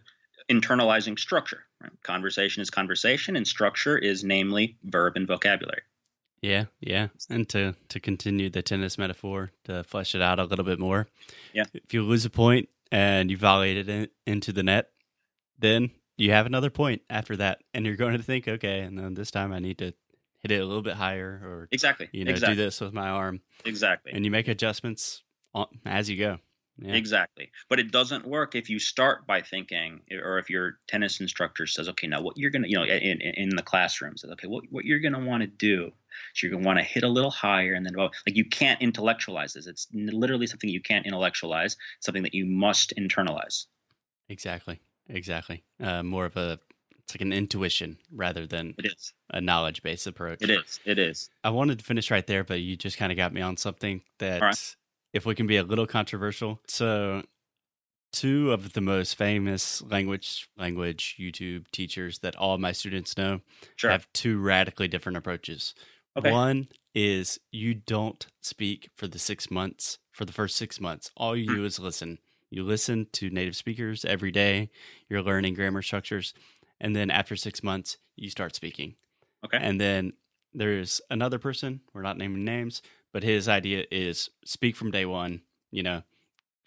internalizing 0.51 1.19
structure. 1.19 1.65
Right? 1.83 1.93
Conversation 2.03 2.63
is 2.63 2.71
conversation, 2.71 3.37
and 3.37 3.47
structure 3.47 3.99
is 3.99 4.25
namely 4.25 4.79
verb 4.83 5.17
and 5.17 5.29
vocabulary. 5.29 5.83
Yeah, 6.43 6.65
yeah. 6.81 7.09
And 7.31 7.49
to 7.51 7.75
to 7.89 8.01
continue 8.01 8.51
the 8.51 8.63
tennis 8.63 8.99
metaphor, 8.99 9.53
to 9.65 9.85
flesh 9.85 10.15
it 10.15 10.21
out 10.21 10.39
a 10.41 10.45
little 10.45 10.65
bit 10.65 10.79
more. 10.81 11.07
Yeah. 11.55 11.65
If 11.73 11.95
you 11.95 12.03
lose 12.03 12.25
a 12.25 12.31
point 12.31 12.69
and 12.91 13.31
you 13.31 13.37
volleyed 13.39 13.77
it 13.77 13.89
in, 13.89 14.09
into 14.27 14.53
the 14.53 14.63
net, 14.65 14.91
then 15.59 15.91
you 16.17 16.33
have 16.33 16.45
another 16.47 16.69
point 16.69 17.03
after 17.09 17.37
that, 17.37 17.63
and 17.73 17.87
you're 17.87 17.97
going 17.97 18.17
to 18.17 18.23
think, 18.23 18.47
okay, 18.49 18.81
and 18.81 18.99
then 18.99 19.15
this 19.15 19.31
time 19.31 19.53
I 19.53 19.61
need 19.61 19.79
to 19.79 19.95
hit 20.41 20.51
it 20.51 20.61
a 20.61 20.65
little 20.67 20.83
bit 20.83 20.95
higher, 20.95 21.41
or 21.45 21.69
Exactly. 21.71 22.09
you 22.13 22.25
know, 22.25 22.33
exactly. 22.33 22.57
do 22.57 22.63
this 22.65 22.81
with 22.81 22.93
my 22.93 23.09
arm, 23.09 23.41
Exactly. 23.65 24.13
and 24.13 24.25
you 24.25 24.31
make 24.31 24.49
adjustments 24.49 25.23
on, 25.55 25.67
as 25.87 26.11
you 26.11 26.17
go. 26.19 26.39
Yeah. 26.85 26.95
Exactly. 26.95 27.51
But 27.69 27.79
it 27.79 27.93
doesn't 27.93 28.27
work 28.27 28.55
if 28.55 28.69
you 28.69 28.79
start 28.79 29.27
by 29.27 29.43
thinking, 29.43 30.01
or 30.11 30.39
if 30.39 30.51
your 30.51 30.79
tennis 30.89 31.21
instructor 31.21 31.67
says, 31.67 31.89
okay, 31.91 32.07
now 32.07 32.21
what 32.21 32.37
you're 32.37 32.51
going 32.51 32.63
to, 32.63 32.69
you 32.69 32.77
know, 32.77 32.85
in, 32.85 33.21
in 33.21 33.51
the 33.51 33.63
classroom 33.63 34.17
says, 34.17 34.31
okay, 34.33 34.49
what, 34.49 34.65
what 34.71 34.85
you're 34.85 35.01
going 35.01 35.13
to 35.13 35.21
want 35.21 35.43
to 35.43 35.47
do 35.47 35.93
is 36.35 36.43
you're 36.43 36.51
going 36.51 36.63
to 36.63 36.67
want 36.67 36.79
to 36.79 36.85
hit 36.85 37.03
a 37.03 37.09
little 37.09 37.31
higher 37.31 37.75
and 37.75 37.87
then, 37.87 37.95
like 37.97 38.13
you 38.27 38.45
can't 38.45 38.81
intellectualize 38.83 39.53
this. 39.53 39.67
It's 39.67 39.87
literally 39.93 40.47
something 40.47 40.69
you 40.69 40.83
can't 40.83 41.07
intellectualize, 41.07 41.77
something 42.01 42.25
that 42.25 42.35
you 42.35 42.47
must 42.47 42.95
internalize. 42.97 43.67
Exactly. 44.29 44.81
Exactly. 45.09 45.63
Uh, 45.81 46.03
more 46.03 46.27
of 46.27 46.37
a 46.37 46.59
it's 47.05 47.15
like 47.15 47.21
an 47.21 47.33
intuition 47.33 47.99
rather 48.13 48.47
than 48.47 48.75
It 48.79 48.87
is. 48.87 49.13
a 49.31 49.41
knowledge 49.41 49.83
based 49.83 50.07
approach. 50.07 50.41
It 50.41 50.51
is. 50.51 50.81
It 50.85 50.99
is. 50.99 51.31
I 51.43 51.51
wanted 51.51 51.81
to 51.81 51.85
finish 51.85 52.11
right 52.11 52.27
there, 52.27 52.45
but 52.45 52.61
you 52.61 52.77
just 52.77 52.97
kind 52.97 53.11
of 53.11 53.17
got 53.17 53.33
me 53.33 53.41
on 53.41 53.57
something 53.57 54.03
that. 54.19 54.41
If 55.13 55.27
we 55.27 55.35
can 55.35 55.47
be 55.47 55.57
a 55.57 55.63
little 55.63 55.87
controversial. 55.87 56.61
So, 56.69 57.23
two 58.13 58.53
of 58.53 58.75
the 58.75 58.81
most 58.81 59.15
famous 59.17 59.83
language 59.83 60.49
language 60.59 61.17
YouTube 61.19 61.67
teachers 61.73 62.19
that 62.21 62.37
all 62.37 62.59
my 62.59 62.73
students 62.73 63.17
know 63.17 63.41
Sure. 63.77 63.91
have 63.91 64.07
two 64.13 64.39
radically 64.39 64.89
different 64.89 65.17
approaches. 65.19 65.75
Okay. 66.17 66.31
One 66.31 66.69
is 66.95 67.41
you 67.51 67.73
don't 67.75 68.27
speak 68.43 68.91
for 68.95 69.09
the 69.09 69.19
six 69.19 69.51
months. 69.51 69.99
For 70.13 70.27
the 70.27 70.33
first 70.33 70.57
six 70.57 70.79
months, 70.79 71.11
all 71.17 71.35
you 71.35 71.47
Hmm. 71.49 71.55
do 71.57 71.65
is 71.65 71.79
listen. 71.79 72.19
You 72.51 72.65
listen 72.65 73.07
to 73.13 73.31
native 73.31 73.57
speakers 73.57 74.05
every 74.05 74.31
day. 74.31 74.69
You're 75.09 75.23
learning 75.23 75.55
grammar 75.55 75.81
structures, 75.81 76.35
and 76.79 76.95
then 76.95 77.11
after 77.11 77.35
six 77.35 77.63
months, 77.63 77.97
you 78.15 78.29
start 78.29 78.55
speaking. 78.55 78.97
Okay. 79.43 79.57
And 79.59 79.81
then 79.81 80.13
there's 80.53 81.01
another 81.09 81.39
person, 81.39 81.81
we're 81.95 82.03
not 82.03 82.19
naming 82.19 82.45
names, 82.45 82.83
but 83.13 83.23
his 83.23 83.49
idea 83.49 83.85
is 83.91 84.31
speak 84.45 84.77
from 84.77 84.91
day 84.91 85.05
one. 85.07 85.43
You 85.71 85.83
know, 85.83 86.03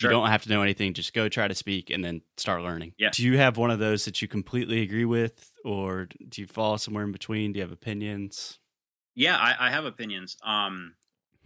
Sure. 0.01 0.12
you 0.12 0.17
don't 0.17 0.27
have 0.29 0.43
to 0.43 0.49
know 0.49 0.62
anything, 0.62 0.93
just 0.93 1.13
go 1.13 1.29
try 1.29 1.47
to 1.47 1.55
speak 1.55 1.89
and 1.89 2.03
then 2.03 2.21
start 2.38 2.62
learning. 2.63 2.93
Yeah. 2.97 3.12
Do 3.13 3.23
you 3.23 3.38
have 3.38 3.55
one 3.58 3.71
of 3.71 3.79
those 3.79 4.03
that 4.05 4.21
you 4.21 4.27
completely 4.27 4.81
agree 4.81 5.05
with, 5.05 5.51
or 5.63 6.10
do 6.27 6.41
you 6.41 6.47
fall 6.47 6.77
somewhere 6.77 7.03
in 7.05 7.12
between? 7.13 7.53
Do 7.53 7.60
you 7.60 7.63
have 7.63 7.71
opinions? 7.71 8.60
Yeah, 9.15 9.38
I, 9.38 9.67
I 9.67 9.69
have 9.69 9.86
opinions. 9.86 10.36
Um, 10.43 10.95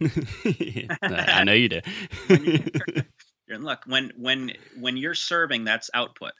I 1.02 1.44
know 1.44 1.52
you 1.52 1.68
do. 1.68 1.80
And 3.52 3.64
look, 3.64 3.80
when 3.86 4.12
when 4.16 4.52
when 4.78 4.96
you're 4.96 5.14
serving, 5.14 5.64
that's 5.64 5.90
output, 5.92 6.32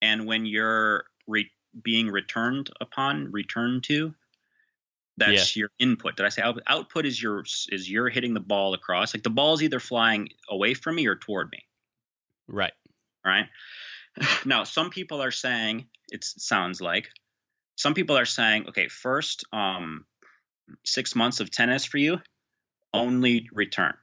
and 0.00 0.26
when 0.26 0.46
you're 0.46 1.04
re- 1.28 1.50
being 1.82 2.08
returned 2.08 2.70
upon, 2.80 3.30
returned 3.30 3.84
to, 3.84 4.12
that's 5.18 5.56
your 5.56 5.70
input. 5.78 6.16
Did 6.16 6.26
I 6.26 6.30
say 6.30 6.42
out- 6.42 6.62
output 6.66 7.06
is 7.06 7.22
your 7.22 7.44
is 7.68 7.88
you're 7.90 8.08
hitting 8.08 8.34
the 8.34 8.40
ball 8.40 8.74
across? 8.74 9.14
Like 9.14 9.22
the 9.22 9.30
ball's 9.30 9.62
either 9.62 9.80
flying 9.80 10.28
away 10.48 10.74
from 10.74 10.94
me 10.96 11.06
or 11.06 11.16
toward 11.16 11.50
me. 11.50 11.64
right. 12.48 12.72
Right. 13.24 13.46
Now, 14.44 14.64
some 14.64 14.90
people 14.90 15.22
are 15.22 15.30
saying 15.30 15.86
it 16.08 16.22
sounds 16.24 16.80
like 16.82 17.08
some 17.76 17.94
people 17.94 18.18
are 18.18 18.26
saying, 18.26 18.68
okay, 18.68 18.88
first 18.88 19.44
um, 19.52 20.04
six 20.84 21.14
months 21.14 21.40
of 21.40 21.50
tennis 21.50 21.84
for 21.84 21.96
you, 21.98 22.20
only 22.92 23.48
return. 23.52 23.94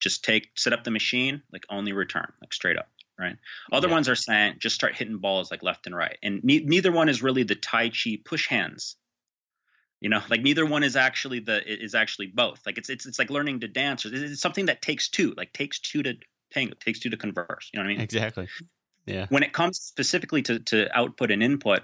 Just 0.00 0.24
take 0.24 0.48
set 0.56 0.72
up 0.72 0.84
the 0.84 0.90
machine, 0.90 1.42
like 1.52 1.64
only 1.70 1.92
return, 1.92 2.32
like 2.40 2.52
straight 2.52 2.78
up. 2.78 2.88
Right. 3.18 3.36
Other 3.70 3.88
Yeah. 3.88 3.94
ones 3.94 4.08
are 4.08 4.14
saying 4.16 4.56
just 4.58 4.74
start 4.74 4.94
hitting 4.96 5.18
balls 5.18 5.50
like 5.50 5.62
left 5.62 5.86
and 5.86 5.94
right, 5.94 6.16
and 6.22 6.42
ne- 6.42 6.64
neither 6.64 6.90
one 6.90 7.08
is 7.10 7.22
really 7.22 7.42
the 7.42 7.54
Tai 7.54 7.90
Chi 7.90 8.18
push 8.24 8.48
hands. 8.48 8.96
You 10.02 10.08
know, 10.08 10.20
like 10.28 10.42
neither 10.42 10.66
one 10.66 10.82
is 10.82 10.96
actually 10.96 11.38
the 11.38 11.62
is 11.64 11.94
actually 11.94 12.26
both. 12.26 12.60
Like 12.66 12.76
it's 12.76 12.90
it's 12.90 13.06
it's 13.06 13.20
like 13.20 13.30
learning 13.30 13.60
to 13.60 13.68
dance. 13.68 14.04
Or 14.04 14.10
it's 14.12 14.40
something 14.40 14.66
that 14.66 14.82
takes 14.82 15.08
two, 15.08 15.32
like 15.36 15.52
takes 15.52 15.78
two 15.78 16.02
to 16.02 16.14
tango, 16.52 16.74
takes 16.80 16.98
two 16.98 17.10
to 17.10 17.16
converse. 17.16 17.70
You 17.72 17.78
know 17.78 17.84
what 17.84 17.90
I 17.90 17.94
mean? 17.94 18.00
Exactly. 18.00 18.48
Yeah. 19.06 19.26
when 19.30 19.42
it 19.42 19.52
comes 19.52 19.78
specifically 19.78 20.42
to, 20.42 20.60
to 20.60 20.96
output 20.96 21.30
and 21.30 21.42
input, 21.42 21.82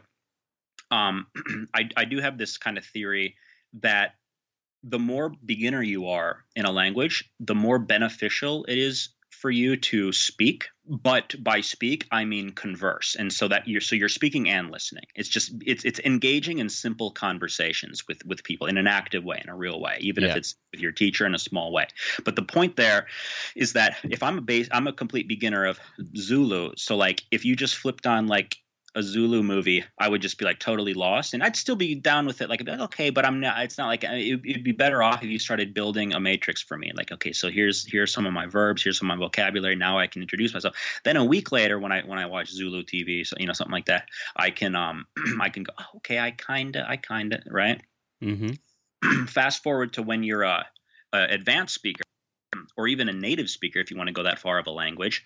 um, 0.90 1.26
I, 1.74 1.88
I 1.96 2.04
do 2.04 2.20
have 2.20 2.38
this 2.38 2.58
kind 2.58 2.78
of 2.78 2.84
theory 2.84 3.36
that 3.80 4.14
the 4.82 4.98
more 4.98 5.32
beginner 5.44 5.82
you 5.82 6.08
are 6.08 6.44
in 6.54 6.64
a 6.64 6.70
language, 6.70 7.30
the 7.40 7.54
more 7.54 7.78
beneficial 7.78 8.64
it 8.64 8.78
is 8.78 9.10
for 9.30 9.50
you 9.50 9.76
to 9.76 10.12
speak. 10.12 10.68
But 10.90 11.34
by 11.38 11.60
speak, 11.60 12.06
I 12.10 12.24
mean 12.24 12.50
converse, 12.50 13.14
and 13.18 13.30
so 13.30 13.48
that 13.48 13.68
you're 13.68 13.82
so 13.82 13.94
you're 13.94 14.08
speaking 14.08 14.48
and 14.48 14.70
listening. 14.70 15.04
It's 15.14 15.28
just 15.28 15.52
it's 15.66 15.84
it's 15.84 16.00
engaging 16.00 16.58
in 16.60 16.70
simple 16.70 17.10
conversations 17.10 18.08
with 18.08 18.24
with 18.24 18.42
people 18.42 18.68
in 18.68 18.78
an 18.78 18.86
active 18.86 19.22
way, 19.22 19.38
in 19.42 19.50
a 19.50 19.56
real 19.56 19.80
way, 19.80 19.98
even 20.00 20.24
Yeah. 20.24 20.30
if 20.30 20.36
it's 20.36 20.56
with 20.72 20.80
your 20.80 20.92
teacher 20.92 21.26
in 21.26 21.34
a 21.34 21.38
small 21.38 21.72
way. 21.72 21.88
But 22.24 22.36
the 22.36 22.42
point 22.42 22.76
there 22.76 23.06
is 23.54 23.74
that 23.74 23.96
if 24.02 24.22
I'm 24.22 24.38
a 24.38 24.40
base, 24.40 24.68
I'm 24.72 24.86
a 24.86 24.92
complete 24.94 25.28
beginner 25.28 25.66
of 25.66 25.78
Zulu. 26.16 26.72
So 26.76 26.96
like 26.96 27.22
if 27.30 27.44
you 27.44 27.54
just 27.54 27.76
flipped 27.76 28.06
on 28.06 28.28
like 28.28 28.56
a 28.94 29.02
Zulu 29.02 29.42
movie, 29.42 29.84
I 29.98 30.08
would 30.08 30.22
just 30.22 30.38
be 30.38 30.44
like 30.44 30.58
totally 30.58 30.94
lost, 30.94 31.34
and 31.34 31.42
I'd 31.42 31.56
still 31.56 31.76
be 31.76 31.94
down 31.94 32.26
with 32.26 32.40
it. 32.40 32.48
Like, 32.48 32.66
like 32.66 32.80
okay, 32.80 33.10
but 33.10 33.24
I'm 33.24 33.40
not. 33.40 33.62
It's 33.62 33.76
not 33.76 33.86
like 33.86 34.02
it, 34.04 34.40
would 34.44 34.64
be 34.64 34.72
better 34.72 35.02
off 35.02 35.22
if 35.22 35.28
you 35.28 35.38
started 35.38 35.74
building 35.74 36.14
a 36.14 36.20
matrix 36.20 36.62
for 36.62 36.78
me. 36.78 36.92
Like, 36.94 37.12
okay, 37.12 37.32
so 37.32 37.50
here's 37.50 37.84
here's 37.84 38.12
some 38.12 38.26
of 38.26 38.32
my 38.32 38.46
verbs, 38.46 38.82
here's 38.82 38.98
some 38.98 39.10
of 39.10 39.18
my 39.18 39.24
vocabulary. 39.24 39.76
Now 39.76 39.98
I 39.98 40.06
can 40.06 40.22
introduce 40.22 40.54
myself. 40.54 40.74
Then 41.04 41.16
a 41.16 41.24
week 41.24 41.52
later, 41.52 41.78
when 41.78 41.92
I 41.92 42.02
when 42.02 42.18
I 42.18 42.26
watch 42.26 42.50
Zulu 42.50 42.82
TV, 42.82 43.26
so 43.26 43.36
you 43.38 43.46
know 43.46 43.52
something 43.52 43.72
like 43.72 43.86
that, 43.86 44.08
I 44.36 44.50
can 44.50 44.74
um 44.74 45.06
I 45.40 45.50
can 45.50 45.64
go, 45.64 45.72
oh, 45.78 45.96
okay, 45.96 46.18
I 46.18 46.30
kinda, 46.30 46.86
I 46.88 46.96
kinda, 46.96 47.42
right. 47.50 47.80
Mm-hmm. 48.22 49.24
Fast 49.26 49.62
forward 49.62 49.92
to 49.94 50.02
when 50.02 50.22
you're 50.22 50.42
a, 50.42 50.66
a 51.12 51.24
advanced 51.24 51.74
speaker 51.74 52.04
or 52.76 52.88
even 52.88 53.08
a 53.08 53.12
native 53.12 53.50
speaker, 53.50 53.78
if 53.78 53.90
you 53.90 53.96
want 53.96 54.08
to 54.08 54.14
go 54.14 54.22
that 54.22 54.38
far 54.38 54.58
of 54.58 54.66
a 54.66 54.70
language 54.70 55.24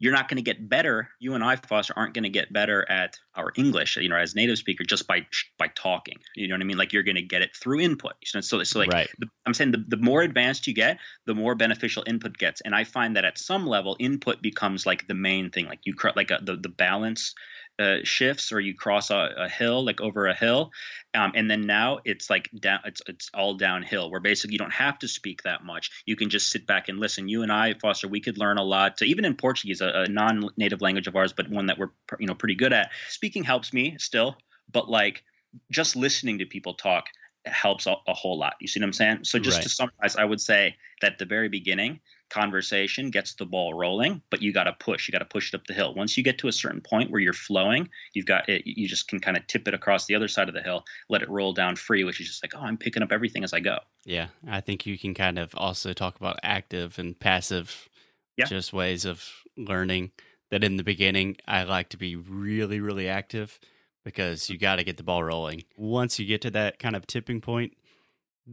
you're 0.00 0.14
not 0.14 0.28
going 0.28 0.38
to 0.38 0.42
get 0.42 0.66
better. 0.66 1.10
You 1.20 1.34
and 1.34 1.44
I, 1.44 1.56
Foster, 1.56 1.92
aren't 1.94 2.14
going 2.14 2.24
to 2.24 2.30
get 2.30 2.50
better 2.52 2.90
at 2.90 3.18
our 3.36 3.52
English, 3.54 3.98
you 3.98 4.08
know, 4.08 4.16
as 4.16 4.34
native 4.34 4.56
speaker 4.56 4.82
just 4.82 5.06
by 5.06 5.26
by 5.58 5.68
talking. 5.68 6.16
You 6.34 6.48
know 6.48 6.54
what 6.54 6.62
I 6.62 6.64
mean? 6.64 6.78
Like 6.78 6.94
you're 6.94 7.02
going 7.02 7.16
to 7.16 7.22
get 7.22 7.42
it 7.42 7.54
through 7.54 7.80
input. 7.80 8.14
So, 8.24 8.40
so 8.40 8.78
like 8.78 8.90
right. 8.90 9.10
the, 9.18 9.26
I'm 9.46 9.52
saying, 9.52 9.72
the, 9.72 9.84
the 9.86 9.98
more 9.98 10.22
advanced 10.22 10.66
you 10.66 10.74
get, 10.74 10.98
the 11.26 11.34
more 11.34 11.54
beneficial 11.54 12.02
input 12.06 12.38
gets. 12.38 12.62
And 12.62 12.74
I 12.74 12.84
find 12.84 13.16
that 13.16 13.26
at 13.26 13.38
some 13.38 13.66
level, 13.66 13.96
input 14.00 14.40
becomes 14.40 14.86
like 14.86 15.06
the 15.06 15.14
main 15.14 15.50
thing. 15.50 15.66
Like 15.66 15.80
you 15.84 15.94
like 16.16 16.30
a, 16.30 16.40
the 16.42 16.56
the 16.56 16.70
balance 16.70 17.34
uh, 17.80 17.98
shifts 18.04 18.52
or 18.52 18.60
you 18.60 18.74
cross 18.74 19.10
a, 19.10 19.30
a, 19.38 19.48
hill 19.48 19.84
like 19.84 20.02
over 20.02 20.26
a 20.26 20.34
hill 20.34 20.70
um, 21.14 21.32
and 21.34 21.50
then 21.50 21.62
now 21.62 22.00
it's 22.04 22.28
like 22.28 22.50
down 22.60 22.80
it's, 22.84 23.00
it's 23.06 23.30
all 23.32 23.54
downhill 23.54 24.10
where 24.10 24.20
basically 24.20 24.52
you 24.52 24.58
don't 24.58 24.72
have 24.72 24.98
to 24.98 25.08
speak 25.08 25.42
that 25.44 25.64
much. 25.64 26.02
You 26.04 26.14
can 26.14 26.28
just 26.28 26.50
sit 26.50 26.66
back 26.66 26.88
and 26.88 26.98
listen. 26.98 27.28
You 27.28 27.42
and 27.42 27.50
i 27.50 27.74
foster 27.74 28.06
we 28.06 28.20
could 28.20 28.36
learn 28.36 28.58
a 28.58 28.62
lot. 28.62 28.98
So 28.98 29.06
even 29.06 29.24
in 29.24 29.34
portuguese 29.34 29.80
a, 29.80 29.88
a 29.88 30.08
non-native 30.08 30.82
language 30.82 31.06
of 31.06 31.16
ours 31.16 31.32
but 31.32 31.48
one 31.48 31.66
that 31.66 31.78
we're 31.78 31.90
you 32.18 32.26
know 32.26 32.34
pretty 32.34 32.54
good 32.54 32.72
at 32.72 32.90
speaking 33.08 33.44
helps 33.44 33.72
me 33.72 33.96
still 33.98 34.36
but 34.70 34.90
like 34.90 35.22
just 35.70 35.96
listening 35.96 36.38
to 36.38 36.46
people 36.46 36.74
talk 36.74 37.06
helps 37.46 37.86
a, 37.86 37.94
a 38.06 38.12
whole 38.12 38.38
lot. 38.38 38.54
You 38.60 38.68
see 38.68 38.80
what 38.80 38.86
i'm 38.86 38.92
saying? 38.92 39.24
So 39.24 39.38
just 39.38 39.56
right. 39.56 39.62
to 39.62 39.68
summarize 39.70 40.16
i 40.16 40.24
would 40.24 40.40
say 40.40 40.76
that 41.00 41.12
at 41.12 41.18
the 41.18 41.24
very 41.24 41.48
beginning 41.48 42.00
conversation 42.30 43.10
gets 43.10 43.34
the 43.34 43.44
ball 43.44 43.74
rolling, 43.74 44.22
but 44.30 44.40
you 44.40 44.52
got 44.52 44.64
to 44.64 44.72
push. 44.72 45.06
You 45.06 45.12
got 45.12 45.18
to 45.18 45.24
push 45.24 45.52
it 45.52 45.56
up 45.56 45.66
the 45.66 45.74
hill. 45.74 45.94
Once 45.94 46.16
you 46.16 46.24
get 46.24 46.38
to 46.38 46.48
a 46.48 46.52
certain 46.52 46.80
point 46.80 47.10
where 47.10 47.20
you're 47.20 47.32
flowing, 47.32 47.88
you've 48.12 48.26
got 48.26 48.48
it. 48.48 48.62
You 48.64 48.88
just 48.88 49.08
can 49.08 49.20
kind 49.20 49.36
of 49.36 49.46
tip 49.46 49.68
it 49.68 49.74
across 49.74 50.06
the 50.06 50.14
other 50.14 50.28
side 50.28 50.48
of 50.48 50.54
the 50.54 50.62
hill, 50.62 50.84
let 51.08 51.22
it 51.22 51.28
roll 51.28 51.52
down 51.52 51.76
free, 51.76 52.04
which 52.04 52.20
is 52.20 52.28
just 52.28 52.42
like, 52.42 52.54
oh, 52.54 52.64
I'm 52.64 52.78
picking 52.78 53.02
up 53.02 53.12
everything 53.12 53.44
as 53.44 53.52
I 53.52 53.60
go. 53.60 53.78
Yeah, 54.04 54.28
I 54.48 54.60
think 54.60 54.86
you 54.86 54.98
can 54.98 55.14
kind 55.14 55.38
of 55.38 55.54
also 55.54 55.92
talk 55.92 56.16
about 56.16 56.38
active 56.42 56.98
and 56.98 57.18
passive, 57.18 57.88
yeah. 58.36 58.46
just 58.46 58.72
ways 58.72 59.04
of 59.04 59.28
learning. 59.56 60.12
That 60.50 60.64
in 60.64 60.76
the 60.76 60.82
beginning, 60.82 61.36
I 61.46 61.62
like 61.62 61.90
to 61.90 61.96
be 61.96 62.16
really, 62.16 62.80
really 62.80 63.08
active 63.08 63.60
because 64.04 64.50
you 64.50 64.58
got 64.58 64.76
to 64.76 64.84
get 64.84 64.96
the 64.96 65.02
ball 65.04 65.22
rolling. 65.22 65.62
Once 65.76 66.18
you 66.18 66.26
get 66.26 66.42
to 66.42 66.50
that 66.50 66.80
kind 66.80 66.96
of 66.96 67.06
tipping 67.06 67.40
point, 67.40 67.76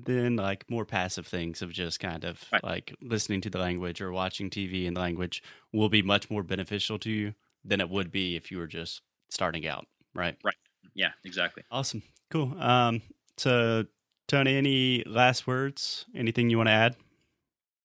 then 0.06 0.36
like 0.36 0.70
more 0.70 0.86
passive 0.86 1.26
things 1.26 1.62
of 1.62 1.72
just 1.72 2.00
kind 2.00 2.24
of 2.24 2.44
right. 2.52 2.64
like 2.64 2.96
listening 3.02 3.42
to 3.42 3.50
the 3.50 3.58
language 3.58 4.02
or 4.02 4.12
watching 4.12 4.50
TV 4.50 4.86
in 4.86 4.94
the 4.94 5.00
language 5.00 5.42
will 5.74 5.90
be 5.90 6.02
much 6.02 6.30
more 6.30 6.44
beneficial 6.44 7.00
to 7.00 7.10
you 7.10 7.34
than 7.66 7.82
it 7.82 7.90
would 7.90 8.12
be 8.12 8.36
if 8.36 8.52
you 8.52 8.58
were 8.58 8.68
just 8.68 9.02
starting 9.30 9.68
out, 9.68 9.88
right? 10.14 10.38
Right. 10.44 10.56
Yeah, 10.94 11.12
exactly. 11.26 11.64
Awesome. 11.72 12.04
Cool. 12.30 12.56
Um 12.62 13.02
so 13.38 13.86
Tony, 14.28 14.58
any 14.58 15.04
last 15.06 15.48
words? 15.48 16.06
Anything 16.16 16.50
you 16.50 16.58
want 16.58 16.68
to 16.68 16.74
add? 16.74 16.96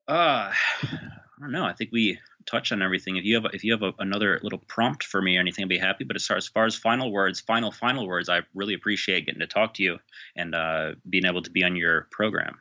Uh 0.08 0.52
I 0.82 1.40
don't 1.40 1.52
know. 1.52 1.64
I 1.64 1.72
think 1.72 1.90
we 1.92 2.18
touch 2.46 2.72
on 2.72 2.82
everything. 2.82 3.16
If 3.16 3.24
you 3.24 3.34
have 3.36 3.46
if 3.52 3.64
you 3.64 3.72
have 3.72 3.82
a, 3.82 3.92
another 3.98 4.40
little 4.42 4.58
prompt 4.68 5.04
for 5.04 5.20
me 5.20 5.36
or 5.36 5.40
anything, 5.40 5.64
I'd 5.64 5.68
be 5.68 5.78
happy. 5.78 6.04
But 6.04 6.16
as 6.16 6.26
far 6.26 6.36
as 6.36 6.48
far 6.48 6.66
as 6.66 6.76
final 6.76 7.12
words, 7.12 7.40
final 7.40 7.70
final 7.70 8.06
words, 8.06 8.28
I 8.28 8.40
really 8.54 8.74
appreciate 8.74 9.26
getting 9.26 9.40
to 9.40 9.46
talk 9.46 9.74
to 9.74 9.82
you 9.82 9.98
and 10.36 10.54
uh, 10.54 10.92
being 11.08 11.24
able 11.24 11.42
to 11.42 11.50
be 11.50 11.64
on 11.64 11.76
your 11.76 12.08
program. 12.10 12.58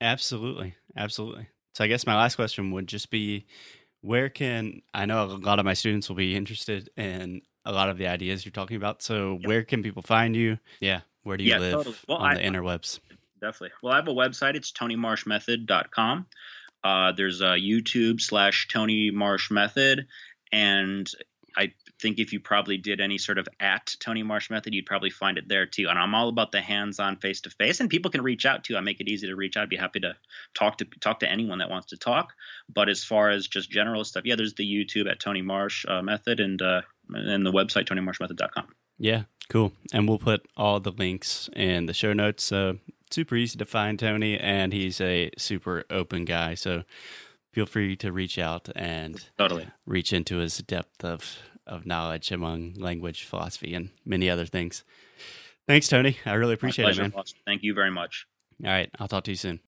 Absolutely, 0.00 0.74
absolutely. 0.96 1.48
So 1.74 1.84
I 1.84 1.88
guess 1.88 2.06
my 2.06 2.16
last 2.16 2.36
question 2.36 2.70
would 2.72 2.86
just 2.86 3.10
be, 3.10 3.46
where 4.00 4.28
can 4.28 4.82
I 4.92 5.06
know 5.06 5.24
a 5.24 5.26
lot 5.26 5.58
of 5.58 5.64
my 5.64 5.74
students 5.74 6.08
will 6.08 6.16
be 6.16 6.36
interested 6.36 6.88
in 6.96 7.42
a 7.64 7.72
lot 7.72 7.88
of 7.88 7.98
the 7.98 8.06
ideas 8.06 8.44
you're 8.44 8.52
talking 8.52 8.76
about. 8.76 9.02
So 9.02 9.38
yep. 9.40 9.48
where 9.48 9.62
can 9.64 9.82
people 9.82 10.02
find 10.02 10.36
you? 10.36 10.58
Yeah, 10.80 11.00
where 11.22 11.36
do 11.36 11.44
you 11.44 11.50
yeah, 11.50 11.58
live 11.58 11.72
totally. 11.72 11.96
well, 12.08 12.18
on 12.18 12.32
I, 12.32 12.34
the 12.34 12.42
interwebs? 12.42 13.00
Definitely. 13.40 13.70
Well, 13.82 13.92
I 13.92 13.96
have 13.96 14.08
a 14.08 14.12
website. 14.12 14.54
It's 14.54 14.72
tonymarshmethod.com. 14.72 16.26
Uh, 16.84 17.12
there's 17.12 17.40
a 17.40 17.56
YouTube 17.56 18.20
slash 18.20 18.68
Tony 18.68 19.10
Marsh 19.10 19.50
Method, 19.50 20.06
and 20.52 21.10
I 21.56 21.72
think 22.00 22.18
if 22.18 22.32
you 22.32 22.40
probably 22.40 22.76
did 22.76 23.00
any 23.00 23.16
sort 23.16 23.38
of 23.38 23.48
at 23.60 23.94
Tony 24.00 24.22
Marsh 24.22 24.50
Method, 24.50 24.74
you'd 24.74 24.86
probably 24.86 25.10
find 25.10 25.38
it 25.38 25.48
there 25.48 25.66
too. 25.66 25.86
And 25.88 25.98
I'm 25.98 26.14
all 26.14 26.28
about 26.28 26.52
the 26.52 26.60
hands-on, 26.60 27.16
face-to-face, 27.16 27.80
and 27.80 27.88
people 27.88 28.10
can 28.10 28.22
reach 28.22 28.44
out 28.44 28.64
too. 28.64 28.76
I 28.76 28.80
make 28.80 29.00
it 29.00 29.08
easy 29.08 29.28
to 29.28 29.36
reach 29.36 29.56
out. 29.56 29.62
I'd 29.62 29.68
be 29.68 29.76
happy 29.76 30.00
to 30.00 30.14
talk 30.54 30.78
to 30.78 30.84
talk 31.00 31.20
to 31.20 31.30
anyone 31.30 31.58
that 31.58 31.70
wants 31.70 31.88
to 31.88 31.96
talk. 31.96 32.34
But 32.72 32.88
as 32.88 33.04
far 33.04 33.30
as 33.30 33.46
just 33.46 33.70
general 33.70 34.04
stuff, 34.04 34.24
yeah, 34.26 34.36
there's 34.36 34.54
the 34.54 34.64
YouTube 34.64 35.10
at 35.10 35.20
Tony 35.20 35.42
Marsh 35.42 35.84
uh, 35.88 36.02
Method, 36.02 36.40
and 36.40 36.60
uh, 36.60 36.82
and 37.08 37.46
the 37.46 37.52
website 37.52 37.86
TonyMarshMethod.com. 37.86 38.66
Yeah, 38.98 39.22
cool. 39.48 39.72
And 39.92 40.08
we'll 40.08 40.18
put 40.18 40.46
all 40.56 40.80
the 40.80 40.92
links 40.92 41.48
in 41.54 41.86
the 41.86 41.94
show 41.94 42.12
notes. 42.12 42.44
So 42.44 42.78
super 43.14 43.36
easy 43.36 43.56
to 43.58 43.64
find 43.64 43.98
Tony, 43.98 44.38
and 44.38 44.72
he's 44.72 45.00
a 45.00 45.30
super 45.38 45.84
open 45.88 46.24
guy. 46.24 46.54
So 46.54 46.82
feel 47.52 47.66
free 47.66 47.96
to 47.96 48.12
reach 48.12 48.38
out 48.38 48.68
and 48.74 49.24
totally 49.38 49.68
reach 49.86 50.12
into 50.12 50.38
his 50.38 50.58
depth 50.58 51.04
of 51.04 51.38
of 51.66 51.86
knowledge 51.86 52.30
among 52.30 52.74
language, 52.74 53.24
philosophy, 53.24 53.74
and 53.74 53.90
many 54.04 54.28
other 54.28 54.44
things. 54.44 54.84
Thanks, 55.66 55.88
Tony. 55.88 56.18
I 56.26 56.34
really 56.34 56.54
appreciate 56.54 56.90
it, 56.90 56.98
man. 56.98 57.12
Thank 57.46 57.62
you 57.62 57.72
very 57.72 57.90
much. 57.90 58.26
All 58.62 58.70
right, 58.70 58.90
I'll 58.98 59.08
talk 59.08 59.24
to 59.24 59.30
you 59.30 59.36
soon. 59.36 59.60